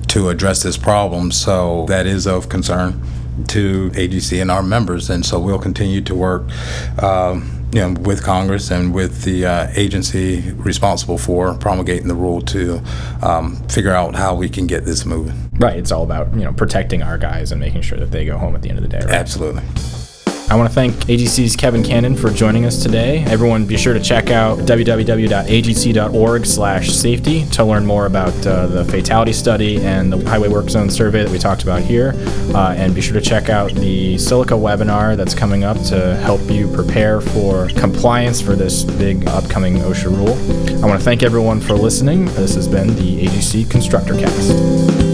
to 0.07 0.29
address 0.29 0.63
this 0.63 0.77
problem. 0.77 1.31
So 1.31 1.85
that 1.87 2.05
is 2.07 2.25
of 2.27 2.49
concern 2.49 3.01
to 3.47 3.89
AGC 3.91 4.41
and 4.41 4.51
our 4.51 4.63
members, 4.63 5.09
and 5.09 5.25
so 5.25 5.39
we'll 5.39 5.59
continue 5.59 6.01
to 6.01 6.15
work, 6.15 6.43
um, 7.01 7.60
you 7.71 7.79
know, 7.79 7.93
with 8.01 8.23
Congress 8.23 8.69
and 8.71 8.93
with 8.93 9.23
the 9.23 9.45
uh, 9.45 9.67
agency 9.75 10.51
responsible 10.51 11.17
for 11.17 11.55
promulgating 11.55 12.07
the 12.07 12.15
rule 12.15 12.41
to 12.41 12.81
um, 13.21 13.55
figure 13.67 13.93
out 13.93 14.15
how 14.15 14.35
we 14.35 14.49
can 14.49 14.67
get 14.67 14.85
this 14.85 15.05
moving. 15.05 15.49
Right. 15.53 15.77
It's 15.77 15.91
all 15.91 16.03
about 16.03 16.33
you 16.33 16.43
know 16.43 16.53
protecting 16.53 17.01
our 17.01 17.17
guys 17.17 17.51
and 17.51 17.59
making 17.59 17.81
sure 17.81 17.97
that 17.97 18.11
they 18.11 18.25
go 18.25 18.37
home 18.37 18.55
at 18.55 18.61
the 18.61 18.69
end 18.69 18.77
of 18.77 18.83
the 18.83 18.89
day. 18.89 18.99
Right? 18.99 19.09
Absolutely. 19.09 19.63
I 20.49 20.55
want 20.55 20.67
to 20.67 20.73
thank 20.75 20.95
AGC's 21.05 21.55
Kevin 21.55 21.81
Cannon 21.81 22.17
for 22.17 22.29
joining 22.29 22.65
us 22.65 22.83
today. 22.83 23.23
Everyone, 23.23 23.65
be 23.65 23.77
sure 23.77 23.93
to 23.93 24.01
check 24.01 24.31
out 24.31 24.59
www.agc.org/safety 24.59 27.45
to 27.45 27.63
learn 27.63 27.85
more 27.85 28.05
about 28.05 28.45
uh, 28.45 28.67
the 28.67 28.83
fatality 28.83 29.31
study 29.31 29.81
and 29.81 30.11
the 30.11 30.17
highway 30.29 30.49
work 30.49 30.69
zone 30.69 30.89
survey 30.89 31.23
that 31.23 31.31
we 31.31 31.39
talked 31.39 31.63
about 31.63 31.81
here. 31.81 32.11
Uh, 32.53 32.73
and 32.75 32.93
be 32.93 32.99
sure 32.99 33.13
to 33.13 33.21
check 33.21 33.47
out 33.47 33.71
the 33.75 34.17
Silica 34.17 34.55
webinar 34.55 35.15
that's 35.15 35.33
coming 35.33 35.63
up 35.63 35.81
to 35.83 36.17
help 36.17 36.41
you 36.51 36.67
prepare 36.73 37.21
for 37.21 37.69
compliance 37.69 38.41
for 38.41 38.57
this 38.57 38.83
big 38.83 39.25
upcoming 39.29 39.75
OSHA 39.75 40.09
rule. 40.17 40.35
I 40.83 40.87
want 40.87 40.99
to 40.99 41.05
thank 41.05 41.23
everyone 41.23 41.61
for 41.61 41.75
listening. 41.75 42.25
This 42.25 42.55
has 42.55 42.67
been 42.67 42.93
the 42.95 43.25
AGC 43.25 43.71
Constructor 43.71 44.15
Cast. 44.19 45.10